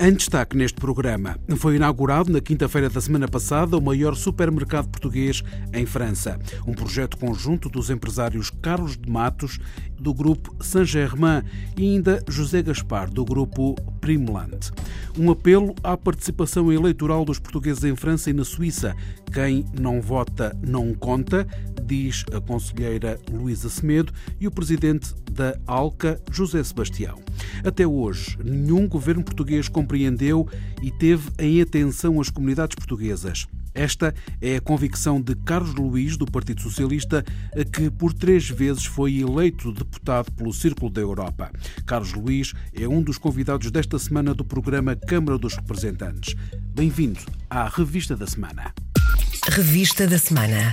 Em 0.00 0.12
destaque 0.12 0.56
neste 0.56 0.80
programa, 0.80 1.36
foi 1.56 1.74
inaugurado 1.74 2.32
na 2.32 2.40
quinta-feira 2.40 2.88
da 2.88 3.00
semana 3.00 3.26
passada 3.26 3.76
o 3.76 3.82
maior 3.82 4.14
supermercado 4.14 4.88
português 4.88 5.42
em 5.72 5.84
França. 5.84 6.38
Um 6.64 6.72
projeto 6.72 7.16
conjunto 7.16 7.68
dos 7.68 7.90
empresários 7.90 8.48
Carlos 8.48 8.96
de 8.96 9.10
Matos, 9.10 9.58
do 9.98 10.14
grupo 10.14 10.54
Saint-Germain, 10.62 11.42
e 11.76 11.82
ainda 11.82 12.22
José 12.28 12.62
Gaspar, 12.62 13.10
do 13.10 13.24
grupo 13.24 13.74
Primland. 14.00 14.70
Um 15.18 15.32
apelo 15.32 15.74
à 15.82 15.96
participação 15.96 16.72
eleitoral 16.72 17.24
dos 17.24 17.40
portugueses 17.40 17.82
em 17.82 17.96
França 17.96 18.30
e 18.30 18.32
na 18.32 18.44
Suíça. 18.44 18.94
Quem 19.34 19.64
não 19.80 20.00
vota 20.00 20.56
não 20.64 20.94
conta, 20.94 21.44
diz 21.84 22.24
a 22.32 22.40
conselheira 22.40 23.18
Luísa 23.32 23.68
Semedo 23.68 24.12
e 24.38 24.46
o 24.46 24.50
presidente 24.52 25.12
da 25.38 25.56
ALCA, 25.68 26.20
José 26.32 26.62
Sebastião. 26.64 27.22
Até 27.64 27.86
hoje, 27.86 28.36
nenhum 28.44 28.88
governo 28.88 29.22
português 29.22 29.68
compreendeu 29.68 30.48
e 30.82 30.90
teve 30.90 31.30
em 31.38 31.62
atenção 31.62 32.20
as 32.20 32.28
comunidades 32.28 32.74
portuguesas. 32.74 33.46
Esta 33.72 34.12
é 34.42 34.56
a 34.56 34.60
convicção 34.60 35.22
de 35.22 35.36
Carlos 35.36 35.76
Luís, 35.76 36.16
do 36.16 36.26
Partido 36.26 36.60
Socialista, 36.60 37.24
que 37.72 37.88
por 37.88 38.12
três 38.12 38.50
vezes 38.50 38.84
foi 38.84 39.18
eleito 39.18 39.70
deputado 39.70 40.32
pelo 40.32 40.52
Círculo 40.52 40.90
da 40.90 41.00
Europa. 41.00 41.52
Carlos 41.86 42.12
Luís 42.12 42.52
é 42.74 42.88
um 42.88 43.00
dos 43.00 43.18
convidados 43.18 43.70
desta 43.70 43.96
semana 43.96 44.34
do 44.34 44.44
programa 44.44 44.96
Câmara 44.96 45.38
dos 45.38 45.54
Representantes. 45.54 46.34
Bem-vindo 46.74 47.20
à 47.48 47.68
Revista 47.68 48.16
da 48.16 48.26
Semana. 48.26 48.74
Revista 49.50 50.06
da 50.06 50.18
Semana. 50.18 50.72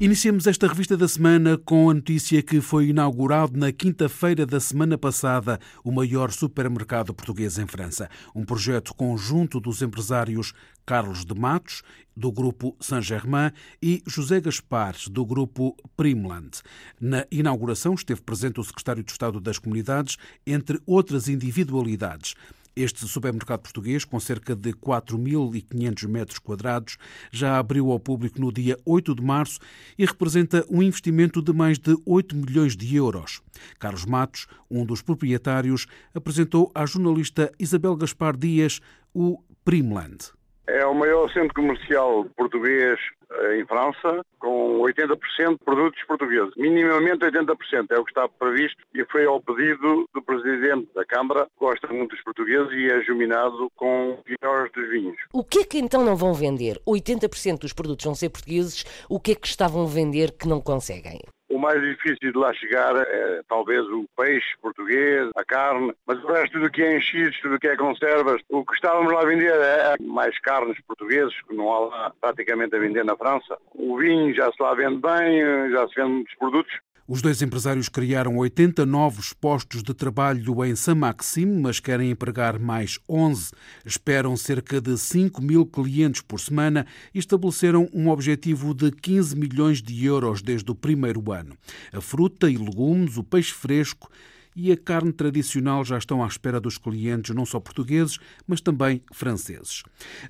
Iniciamos 0.00 0.46
esta 0.46 0.66
revista 0.66 0.96
da 0.96 1.06
semana 1.06 1.56
com 1.56 1.88
a 1.88 1.94
notícia 1.94 2.42
que 2.42 2.60
foi 2.60 2.88
inaugurado 2.88 3.58
na 3.58 3.70
quinta-feira 3.70 4.44
da 4.44 4.58
semana 4.58 4.98
passada 4.98 5.60
o 5.84 5.92
maior 5.92 6.32
supermercado 6.32 7.14
português 7.14 7.58
em 7.58 7.66
França. 7.66 8.10
Um 8.34 8.44
projeto 8.44 8.94
conjunto 8.94 9.60
dos 9.60 9.80
empresários 9.80 10.52
Carlos 10.84 11.24
de 11.24 11.34
Matos, 11.34 11.82
do 12.16 12.32
grupo 12.32 12.76
Saint-Germain, 12.80 13.52
e 13.80 14.02
José 14.06 14.40
Gaspar, 14.40 14.96
do 15.10 15.24
grupo 15.24 15.76
Primland. 15.96 16.60
Na 17.00 17.24
inauguração 17.30 17.94
esteve 17.94 18.22
presente 18.22 18.58
o 18.60 18.64
secretário 18.64 19.04
de 19.04 19.12
Estado 19.12 19.40
das 19.40 19.58
Comunidades, 19.58 20.16
entre 20.46 20.80
outras 20.84 21.28
individualidades. 21.28 22.34
Este 22.74 23.06
supermercado 23.06 23.60
português, 23.60 24.04
com 24.04 24.18
cerca 24.18 24.56
de 24.56 24.72
4.500 24.72 26.08
metros 26.08 26.38
quadrados, 26.38 26.96
já 27.30 27.58
abriu 27.58 27.90
ao 27.90 28.00
público 28.00 28.40
no 28.40 28.50
dia 28.50 28.78
8 28.84 29.14
de 29.14 29.22
março 29.22 29.58
e 29.98 30.06
representa 30.06 30.64
um 30.70 30.82
investimento 30.82 31.42
de 31.42 31.52
mais 31.52 31.78
de 31.78 31.94
8 32.06 32.34
milhões 32.34 32.74
de 32.76 32.96
euros. 32.96 33.42
Carlos 33.78 34.06
Matos, 34.06 34.46
um 34.70 34.86
dos 34.86 35.02
proprietários, 35.02 35.86
apresentou 36.14 36.72
à 36.74 36.86
jornalista 36.86 37.52
Isabel 37.58 37.94
Gaspar 37.94 38.36
Dias 38.36 38.80
o 39.12 39.38
Primland. 39.64 40.32
É 40.66 40.86
o 40.86 40.94
maior 40.94 41.30
centro 41.32 41.54
comercial 41.54 42.24
português 42.36 42.98
eh, 43.30 43.60
em 43.60 43.66
França, 43.66 44.24
com 44.38 44.80
80% 44.80 45.52
de 45.52 45.64
produtos 45.64 46.02
portugueses. 46.04 46.52
Minimamente 46.56 47.24
80% 47.24 47.86
é 47.90 47.98
o 47.98 48.04
que 48.04 48.10
está 48.10 48.28
previsto 48.28 48.76
e 48.94 49.04
foi 49.06 49.24
ao 49.24 49.40
pedido 49.40 50.08
do 50.14 50.22
Presidente 50.22 50.88
da 50.94 51.04
Câmara, 51.04 51.48
gosta 51.58 51.88
muito 51.88 52.10
dos 52.10 52.22
portugueses 52.22 52.72
e 52.72 52.90
é 52.90 53.02
juminado 53.02 53.70
com 53.76 54.18
melhores 54.26 54.70
dos 54.72 54.88
vinhos. 54.88 55.16
O 55.32 55.44
que 55.44 55.60
é 55.60 55.64
que 55.64 55.78
então 55.78 56.04
não 56.04 56.16
vão 56.16 56.32
vender? 56.34 56.80
80% 56.86 57.58
dos 57.58 57.72
produtos 57.72 58.04
vão 58.04 58.14
ser 58.14 58.30
portugueses, 58.30 58.84
o 59.08 59.18
que 59.18 59.32
é 59.32 59.34
que 59.34 59.46
estavam 59.46 59.82
a 59.82 59.88
vender 59.88 60.32
que 60.32 60.48
não 60.48 60.60
conseguem? 60.60 61.20
O 61.52 61.58
mais 61.58 61.82
difícil 61.82 62.32
de 62.32 62.38
lá 62.38 62.50
chegar 62.54 62.96
é 62.96 63.42
talvez 63.46 63.84
o 63.88 64.06
peixe 64.16 64.56
português, 64.62 65.28
a 65.36 65.44
carne, 65.44 65.92
mas 66.06 66.24
o 66.24 66.26
resto 66.26 66.52
tudo 66.52 66.70
que 66.70 66.82
é 66.82 66.96
enchidos, 66.96 67.38
tudo 67.42 67.58
que 67.58 67.68
é 67.68 67.76
conservas, 67.76 68.40
o 68.48 68.64
que 68.64 68.74
estávamos 68.74 69.12
lá 69.12 69.20
a 69.20 69.26
vender 69.26 69.52
é 69.52 69.96
mais 70.00 70.38
carnes 70.40 70.80
portugueses, 70.86 71.34
que 71.42 71.54
não 71.54 71.70
há 71.70 71.78
lá 71.80 72.12
praticamente 72.18 72.74
a 72.74 72.78
vender 72.78 73.04
na 73.04 73.18
França. 73.18 73.58
O 73.74 73.98
vinho 73.98 74.34
já 74.34 74.50
se 74.50 74.62
lá 74.62 74.72
vende 74.72 75.02
bem, 75.02 75.70
já 75.72 75.86
se 75.88 75.94
vende 75.94 76.12
muitos 76.12 76.34
produtos, 76.36 76.72
os 77.12 77.20
dois 77.20 77.42
empresários 77.42 77.90
criaram 77.90 78.38
80 78.38 78.86
novos 78.86 79.34
postos 79.34 79.82
de 79.82 79.92
trabalho 79.92 80.64
em 80.64 80.74
Saint-Maxime, 80.74 81.60
mas 81.60 81.78
querem 81.78 82.10
empregar 82.10 82.58
mais 82.58 82.98
11. 83.06 83.50
Esperam 83.84 84.34
cerca 84.34 84.80
de 84.80 84.96
5 84.96 85.42
mil 85.42 85.66
clientes 85.66 86.22
por 86.22 86.40
semana 86.40 86.86
e 87.14 87.18
estabeleceram 87.18 87.86
um 87.92 88.08
objetivo 88.08 88.72
de 88.72 88.90
15 88.90 89.36
milhões 89.36 89.82
de 89.82 90.06
euros 90.06 90.40
desde 90.40 90.70
o 90.70 90.74
primeiro 90.74 91.30
ano. 91.30 91.54
A 91.92 92.00
fruta 92.00 92.48
e 92.48 92.56
legumes, 92.56 93.18
o 93.18 93.22
peixe 93.22 93.52
fresco 93.52 94.10
e 94.54 94.72
a 94.72 94.76
carne 94.76 95.12
tradicional 95.12 95.84
já 95.84 95.98
estão 95.98 96.22
à 96.22 96.26
espera 96.26 96.60
dos 96.60 96.78
clientes, 96.78 97.34
não 97.34 97.44
só 97.44 97.58
portugueses, 97.60 98.18
mas 98.46 98.60
também 98.60 99.02
franceses. 99.12 99.82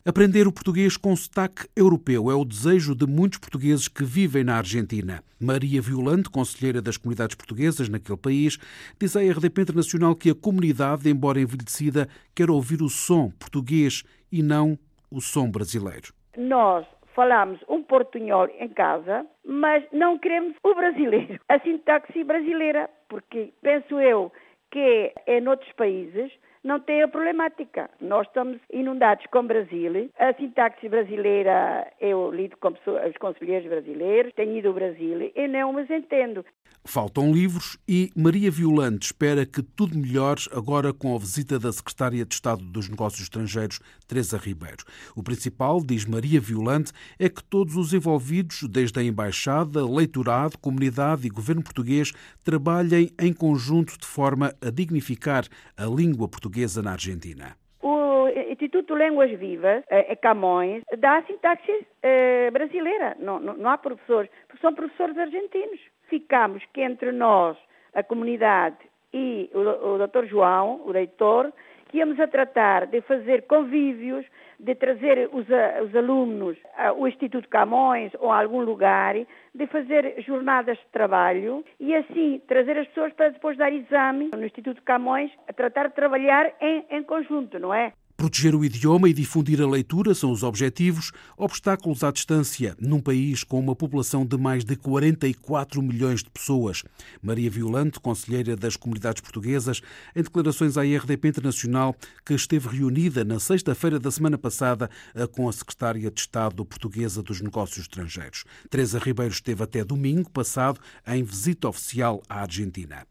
Aprender 0.05 0.47
o 0.47 0.53
português 0.53 0.97
com 0.97 1.15
sotaque 1.15 1.69
europeu 1.75 2.31
é 2.31 2.35
o 2.35 2.45
desejo 2.45 2.95
de 2.95 3.07
muitos 3.07 3.39
portugueses 3.39 3.89
que 3.89 4.05
vivem 4.05 4.45
na 4.45 4.57
Argentina. 4.57 5.23
Maria 5.39 5.83
Violante, 5.83 6.31
conselheira 6.31 6.81
das 6.81 6.97
comunidades 6.97 7.35
portuguesas 7.35 7.89
naquele 7.89 8.19
país, 8.19 8.59
diz 8.99 9.17
à 9.17 9.21
RDP 9.21 9.63
Internacional 9.63 10.15
que 10.15 10.31
a 10.31 10.35
comunidade, 10.35 11.09
embora 11.11 11.41
envelhecida, 11.41 12.09
quer 12.35 12.51
ouvir 12.51 12.83
o 12.83 12.89
som 12.89 13.31
português 13.31 14.05
e 14.31 14.43
não 14.43 14.79
o 15.11 15.21
som 15.21 15.51
brasileiro. 15.51 16.13
Nós 16.37 16.87
falamos 17.15 17.61
um 17.69 17.83
portunhol 17.83 18.49
em 18.59 18.69
casa, 18.69 19.27
mas 19.45 19.85
não 19.93 20.19
queremos 20.19 20.55
o 20.63 20.75
brasileiro, 20.75 21.41
a 21.49 21.59
sintaxe 21.61 22.25
brasileira, 22.25 22.89
porque 23.09 23.53
penso 23.63 24.01
eu 24.01 24.33
que 24.71 25.13
é 25.27 25.41
noutros 25.41 25.73
países 25.73 26.33
não 26.65 26.79
tem 26.81 27.03
a 27.03 27.09
problemática. 27.09 27.91
Nós 28.01 28.27
estamos 28.27 28.59
inundados 28.73 29.25
com 29.31 29.41
o 29.41 29.43
Brasil. 29.43 30.11
A 30.19 30.33
sintaxe 30.35 30.89
brasileira, 30.89 31.91
eu 32.01 32.31
lido 32.31 32.57
com 32.59 32.69
os 32.69 33.17
conselheiros 33.19 33.69
brasileiros, 33.69 34.33
tenho 34.35 34.57
ido 34.57 34.69
ao 34.69 34.75
Brasil 34.75 35.33
e 35.35 35.49
não 35.49 35.75
os 35.75 35.91
entendo. 35.91 36.45
Faltam 36.85 37.33
livros 37.33 37.79
e 37.87 38.11
Maria 38.17 38.51
Violante 38.51 39.07
espera 39.07 39.47
que 39.47 39.63
tudo 39.63 39.97
melhore 39.97 40.43
agora 40.53 40.93
com 40.93 41.15
a 41.15 41.19
visita 41.19 41.59
da 41.59 41.73
Secretária 41.73 42.25
de 42.25 42.35
Estado 42.35 42.65
dos 42.65 42.89
Negócios 42.89 43.23
Estrangeiros, 43.23 43.79
Teresa 44.09 44.37
Ribeiro. 44.37 44.85
O 45.15 45.23
principal, 45.23 45.81
diz 45.81 46.05
Maria 46.05 46.41
Violante, 46.41 46.93
é 47.19 47.29
que 47.29 47.43
todos 47.45 47.77
os 47.77 47.93
envolvidos, 47.93 48.67
desde 48.69 48.99
a 48.99 49.03
Embaixada, 49.03 49.85
leitorado, 49.87 50.59
comunidade 50.59 51.27
e 51.27 51.31
governo 51.31 51.63
português, 51.63 52.13
trabalhem 52.43 53.11
em 53.21 53.33
conjunto 53.33 53.97
de 53.99 54.07
forma 54.07 54.53
a 54.61 54.71
dignificar 54.71 55.45
a 55.77 55.85
língua 55.85 56.27
portuguesa 56.27 56.52
na 56.83 56.93
Argentina. 56.93 57.57
O 57.81 58.29
Instituto 58.51 58.95
Línguas 58.95 59.31
Vivas, 59.39 59.83
é 59.89 60.15
Camões, 60.15 60.85
dá 60.99 61.19
a 61.19 61.23
sintaxe 61.25 61.87
é, 62.03 62.51
brasileira. 62.51 63.17
Não, 63.19 63.41
não, 63.41 63.57
não 63.57 63.71
há 63.71 63.77
professores, 63.79 64.31
são 64.61 64.73
professores 64.73 65.19
argentinos 65.19 65.81
ficamos 66.13 66.63
que 66.75 66.83
entre 66.83 67.11
nós, 67.11 67.57
a 67.95 68.03
comunidade 68.03 68.77
e 69.15 69.51
o, 69.55 69.95
o 69.95 70.07
Dr. 70.07 70.27
João, 70.27 70.83
o 70.85 70.93
reitor, 70.93 71.51
que 71.93 71.99
íamos 71.99 72.19
a 72.19 72.27
tratar 72.27 72.87
de 72.87 73.03
fazer 73.03 73.43
convívios, 73.43 74.25
de 74.59 74.75
trazer 74.75 75.29
os, 75.31 75.47
os 75.85 75.95
alunos 75.95 76.57
ao 76.75 77.07
Instituto 77.07 77.47
Camões 77.51 78.11
ou 78.19 78.33
a 78.33 78.41
algum 78.41 78.63
lugar, 78.63 79.15
de 79.55 79.67
fazer 79.67 80.15
jornadas 80.23 80.79
de 80.79 80.87
trabalho 80.87 81.63
e 81.79 81.95
assim 81.95 82.41
trazer 82.49 82.79
as 82.79 82.89
pessoas 82.89 83.13
para 83.13 83.29
depois 83.29 83.59
dar 83.59 83.71
exame 83.71 84.31
no 84.35 84.45
Instituto 84.45 84.83
Camões, 84.83 85.31
a 85.47 85.53
tratar 85.53 85.89
de 85.89 85.95
trabalhar 85.95 86.51
em, 86.63 86.87
em 86.91 87.03
conjunto, 87.03 87.59
não 87.59 87.75
é? 87.75 87.93
Proteger 88.23 88.55
o 88.55 88.65
idioma 88.65 89.09
e 89.09 89.13
difundir 89.13 89.61
a 89.61 89.69
leitura 89.69 90.15
são 90.15 90.31
os 90.31 90.45
objetivos, 90.45 91.11
obstáculos 91.37 92.05
à 92.05 92.13
distância, 92.13 92.77
num 92.79 93.01
país 93.01 93.43
com 93.43 93.59
uma 93.59 93.75
população 93.75 94.25
de 94.25 94.39
mais 94.39 94.65
de 94.65 94.77
44 94.77 95.83
milhões 95.83 96.23
de 96.23 96.31
pessoas. 96.31 96.85
Maria 97.21 97.51
Violante, 97.51 97.99
conselheira 97.99 98.55
das 98.55 98.77
comunidades 98.77 99.21
portuguesas, 99.21 99.81
em 100.15 100.23
declarações 100.23 100.79
à 100.79 100.87
IRDP 100.87 101.31
Internacional, 101.31 101.97
que 102.25 102.33
esteve 102.33 102.69
reunida 102.69 103.25
na 103.25 103.41
sexta-feira 103.41 103.99
da 103.99 104.13
semana 104.13 104.39
passada 104.39 104.89
com 105.33 105.49
a 105.49 105.53
secretária 105.53 106.09
de 106.09 106.21
Estado 106.21 106.65
portuguesa 106.65 107.25
dos 107.25 107.41
Negócios 107.41 107.81
Estrangeiros. 107.81 108.45
Teresa 108.71 109.01
Ribeiro 109.01 109.33
esteve 109.33 109.65
até 109.65 109.83
domingo 109.83 110.31
passado 110.31 110.79
em 111.09 111.25
visita 111.25 111.69
oficial 111.69 112.23
à 112.29 112.43
Argentina. 112.43 113.05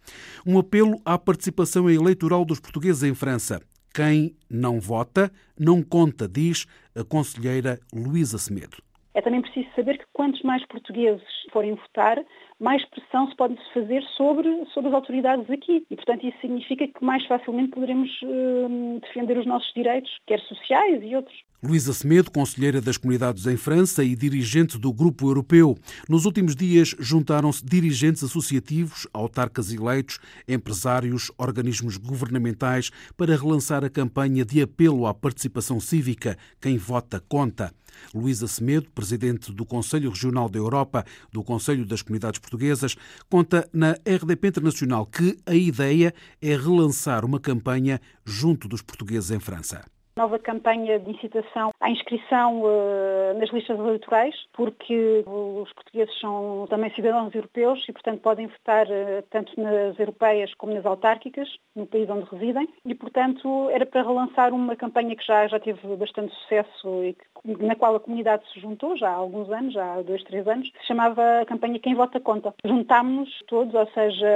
Um 0.45 0.57
apelo 0.57 1.01
à 1.03 1.17
participação 1.17 1.89
eleitoral 1.89 2.45
dos 2.45 2.61
portugueses 2.61 3.03
em 3.03 3.13
França. 3.13 3.61
Quem 3.93 4.35
não 4.49 4.79
vota 4.79 5.31
não 5.59 5.83
conta, 5.83 6.27
diz 6.27 6.65
a 6.95 7.03
conselheira 7.03 7.79
Luísa 7.93 8.38
Semedo. 8.38 8.77
É 9.13 9.21
também 9.21 9.41
preciso 9.41 9.67
saber 9.75 9.97
que 9.97 10.05
quantos 10.13 10.41
mais 10.43 10.65
portugueses 10.67 11.27
forem 11.51 11.75
votar, 11.75 12.17
mais 12.59 12.85
pressão 12.85 13.27
se 13.29 13.35
pode 13.35 13.57
fazer 13.73 14.01
sobre, 14.15 14.65
sobre 14.73 14.89
as 14.89 14.95
autoridades 14.95 15.49
aqui. 15.49 15.85
E, 15.89 15.95
portanto, 15.95 16.25
isso 16.25 16.38
significa 16.39 16.88
que 16.88 17.03
mais 17.03 17.25
facilmente 17.25 17.71
poderemos 17.71 18.09
uh, 18.21 18.99
defender 19.01 19.38
os 19.38 19.45
nossos 19.45 19.71
direitos, 19.73 20.09
quer 20.25 20.39
sociais 20.41 21.03
e 21.03 21.13
outros. 21.15 21.38
Luísa 21.63 21.93
Semedo, 21.93 22.31
conselheira 22.31 22.81
das 22.81 22.97
comunidades 22.97 23.45
em 23.45 23.55
França 23.55 24.03
e 24.03 24.15
dirigente 24.15 24.79
do 24.79 24.91
Grupo 24.91 25.27
Europeu. 25.27 25.77
Nos 26.09 26.25
últimos 26.25 26.55
dias 26.55 26.95
juntaram-se 26.97 27.63
dirigentes 27.63 28.23
associativos, 28.23 29.05
autarcas 29.13 29.71
eleitos, 29.71 30.17
empresários, 30.47 31.31
organismos 31.37 31.97
governamentais 31.97 32.89
para 33.15 33.35
relançar 33.35 33.83
a 33.85 33.91
campanha 33.91 34.43
de 34.43 34.59
apelo 34.59 35.05
à 35.05 35.13
participação 35.13 35.79
cívica. 35.79 36.35
Quem 36.59 36.79
vota 36.79 37.23
conta. 37.29 37.71
Luísa 38.11 38.47
Semedo, 38.47 38.89
presidente 38.89 39.51
do 39.51 39.63
Conselho 39.63 40.09
Regional 40.09 40.49
da 40.49 40.57
Europa 40.57 41.05
do 41.31 41.43
Conselho 41.43 41.85
das 41.85 42.01
Comunidades 42.01 42.39
Portuguesas, 42.39 42.95
conta 43.29 43.69
na 43.71 43.91
RDP 43.91 44.47
Internacional 44.47 45.05
que 45.05 45.37
a 45.45 45.53
ideia 45.53 46.11
é 46.41 46.57
relançar 46.57 47.23
uma 47.23 47.39
campanha 47.39 48.01
junto 48.25 48.67
dos 48.67 48.81
portugueses 48.81 49.29
em 49.29 49.39
França 49.39 49.85
nova 50.21 50.38
campanha 50.38 51.00
de 51.00 51.09
incitação 51.09 51.71
à 51.79 51.89
inscrição 51.89 52.62
uh, 52.62 53.39
nas 53.39 53.50
listas 53.50 53.79
eleitorais, 53.79 54.35
porque 54.53 55.23
os 55.25 55.73
portugueses 55.73 56.19
são 56.19 56.68
também 56.69 56.94
cidadãos 56.94 57.33
europeus 57.33 57.83
e, 57.89 57.91
portanto, 57.91 58.21
podem 58.21 58.45
votar 58.45 58.85
uh, 58.85 59.23
tanto 59.31 59.59
nas 59.59 59.97
europeias 60.00 60.53
como 60.53 60.75
nas 60.75 60.85
autárquicas, 60.85 61.50
no 61.75 61.88
país 61.88 62.07
onde 62.07 62.29
residem, 62.29 62.69
e, 62.85 62.94
portanto, 62.94 63.69
era 63.71 63.85
para 63.85 64.03
relançar 64.03 64.53
uma 64.53 64.75
campanha 64.75 65.15
que 65.15 65.25
já, 65.25 65.47
já 65.47 65.59
teve 65.59 65.95
bastante 65.95 66.31
sucesso 66.35 67.03
e 67.03 67.13
que 67.13 67.25
na 67.45 67.75
qual 67.75 67.95
a 67.95 67.99
comunidade 67.99 68.43
se 68.53 68.59
juntou 68.59 68.97
já 68.97 69.09
há 69.09 69.15
alguns 69.15 69.49
anos, 69.49 69.73
já 69.73 69.93
há 69.93 70.01
dois, 70.01 70.23
três 70.23 70.47
anos, 70.47 70.67
se 70.81 70.88
chamava 70.88 71.41
a 71.41 71.45
campanha 71.45 71.79
Quem 71.79 71.95
Vota 71.95 72.19
Conta. 72.19 72.53
Juntámos 72.65 73.29
todos, 73.47 73.73
ou 73.73 73.88
seja, 73.93 74.27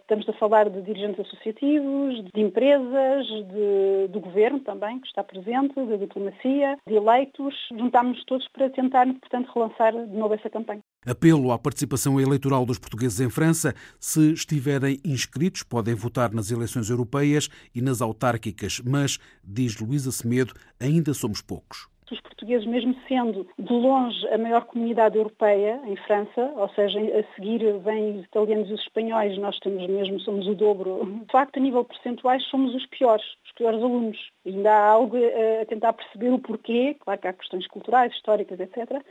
estamos 0.00 0.28
a 0.28 0.32
falar 0.34 0.68
de 0.68 0.82
dirigentes 0.82 1.20
associativos, 1.20 2.24
de 2.32 2.40
empresas, 2.40 3.26
de, 3.26 4.08
do 4.08 4.20
governo 4.20 4.60
também, 4.60 5.00
que 5.00 5.06
está 5.06 5.22
presente, 5.22 5.74
da 5.74 5.96
diplomacia, 5.96 6.78
de 6.86 6.94
eleitos, 6.94 7.54
juntámos 7.76 8.22
todos 8.24 8.46
para 8.48 8.70
tentar, 8.70 9.06
portanto, 9.06 9.50
relançar 9.54 9.92
de 9.92 10.16
novo 10.16 10.34
essa 10.34 10.50
campanha. 10.50 10.80
Apelo 11.06 11.52
à 11.52 11.58
participação 11.58 12.20
eleitoral 12.20 12.66
dos 12.66 12.78
portugueses 12.78 13.20
em 13.20 13.30
França. 13.30 13.74
Se 14.00 14.32
estiverem 14.32 14.98
inscritos, 15.04 15.62
podem 15.62 15.94
votar 15.94 16.32
nas 16.32 16.50
eleições 16.50 16.90
europeias 16.90 17.48
e 17.74 17.80
nas 17.80 18.02
autárquicas, 18.02 18.80
mas, 18.84 19.18
diz 19.44 19.78
Luísa 19.78 20.10
Semedo, 20.10 20.52
ainda 20.80 21.14
somos 21.14 21.40
poucos 21.40 21.95
os 22.14 22.20
portugueses, 22.20 22.66
mesmo 22.66 22.94
sendo 23.08 23.46
de 23.58 23.72
longe 23.72 24.26
a 24.28 24.38
maior 24.38 24.64
comunidade 24.64 25.16
europeia 25.16 25.80
em 25.86 25.96
França, 25.96 26.52
ou 26.56 26.68
seja, 26.70 26.98
a 27.00 27.34
seguir 27.34 27.60
vêm 27.80 28.18
os 28.18 28.24
italianos 28.24 28.68
e 28.70 28.74
os 28.74 28.80
espanhóis, 28.80 29.36
nós 29.38 29.58
temos 29.60 29.86
mesmo, 29.86 30.20
somos 30.20 30.46
o 30.46 30.54
dobro. 30.54 31.04
De 31.26 31.32
facto, 31.32 31.58
a 31.58 31.60
nível 31.60 31.84
percentuais, 31.84 32.44
somos 32.44 32.74
os 32.74 32.86
piores, 32.86 33.24
piores 33.56 33.82
alunos. 33.82 34.18
Ainda 34.46 34.70
há 34.72 34.90
algo 34.90 35.16
a 35.16 35.66
tentar 35.66 35.92
perceber 35.92 36.30
o 36.30 36.38
porquê, 36.38 36.96
claro 37.00 37.20
que 37.20 37.28
há 37.28 37.32
questões 37.32 37.66
culturais, 37.66 38.12
históricas, 38.12 38.60
etc., 38.60 39.02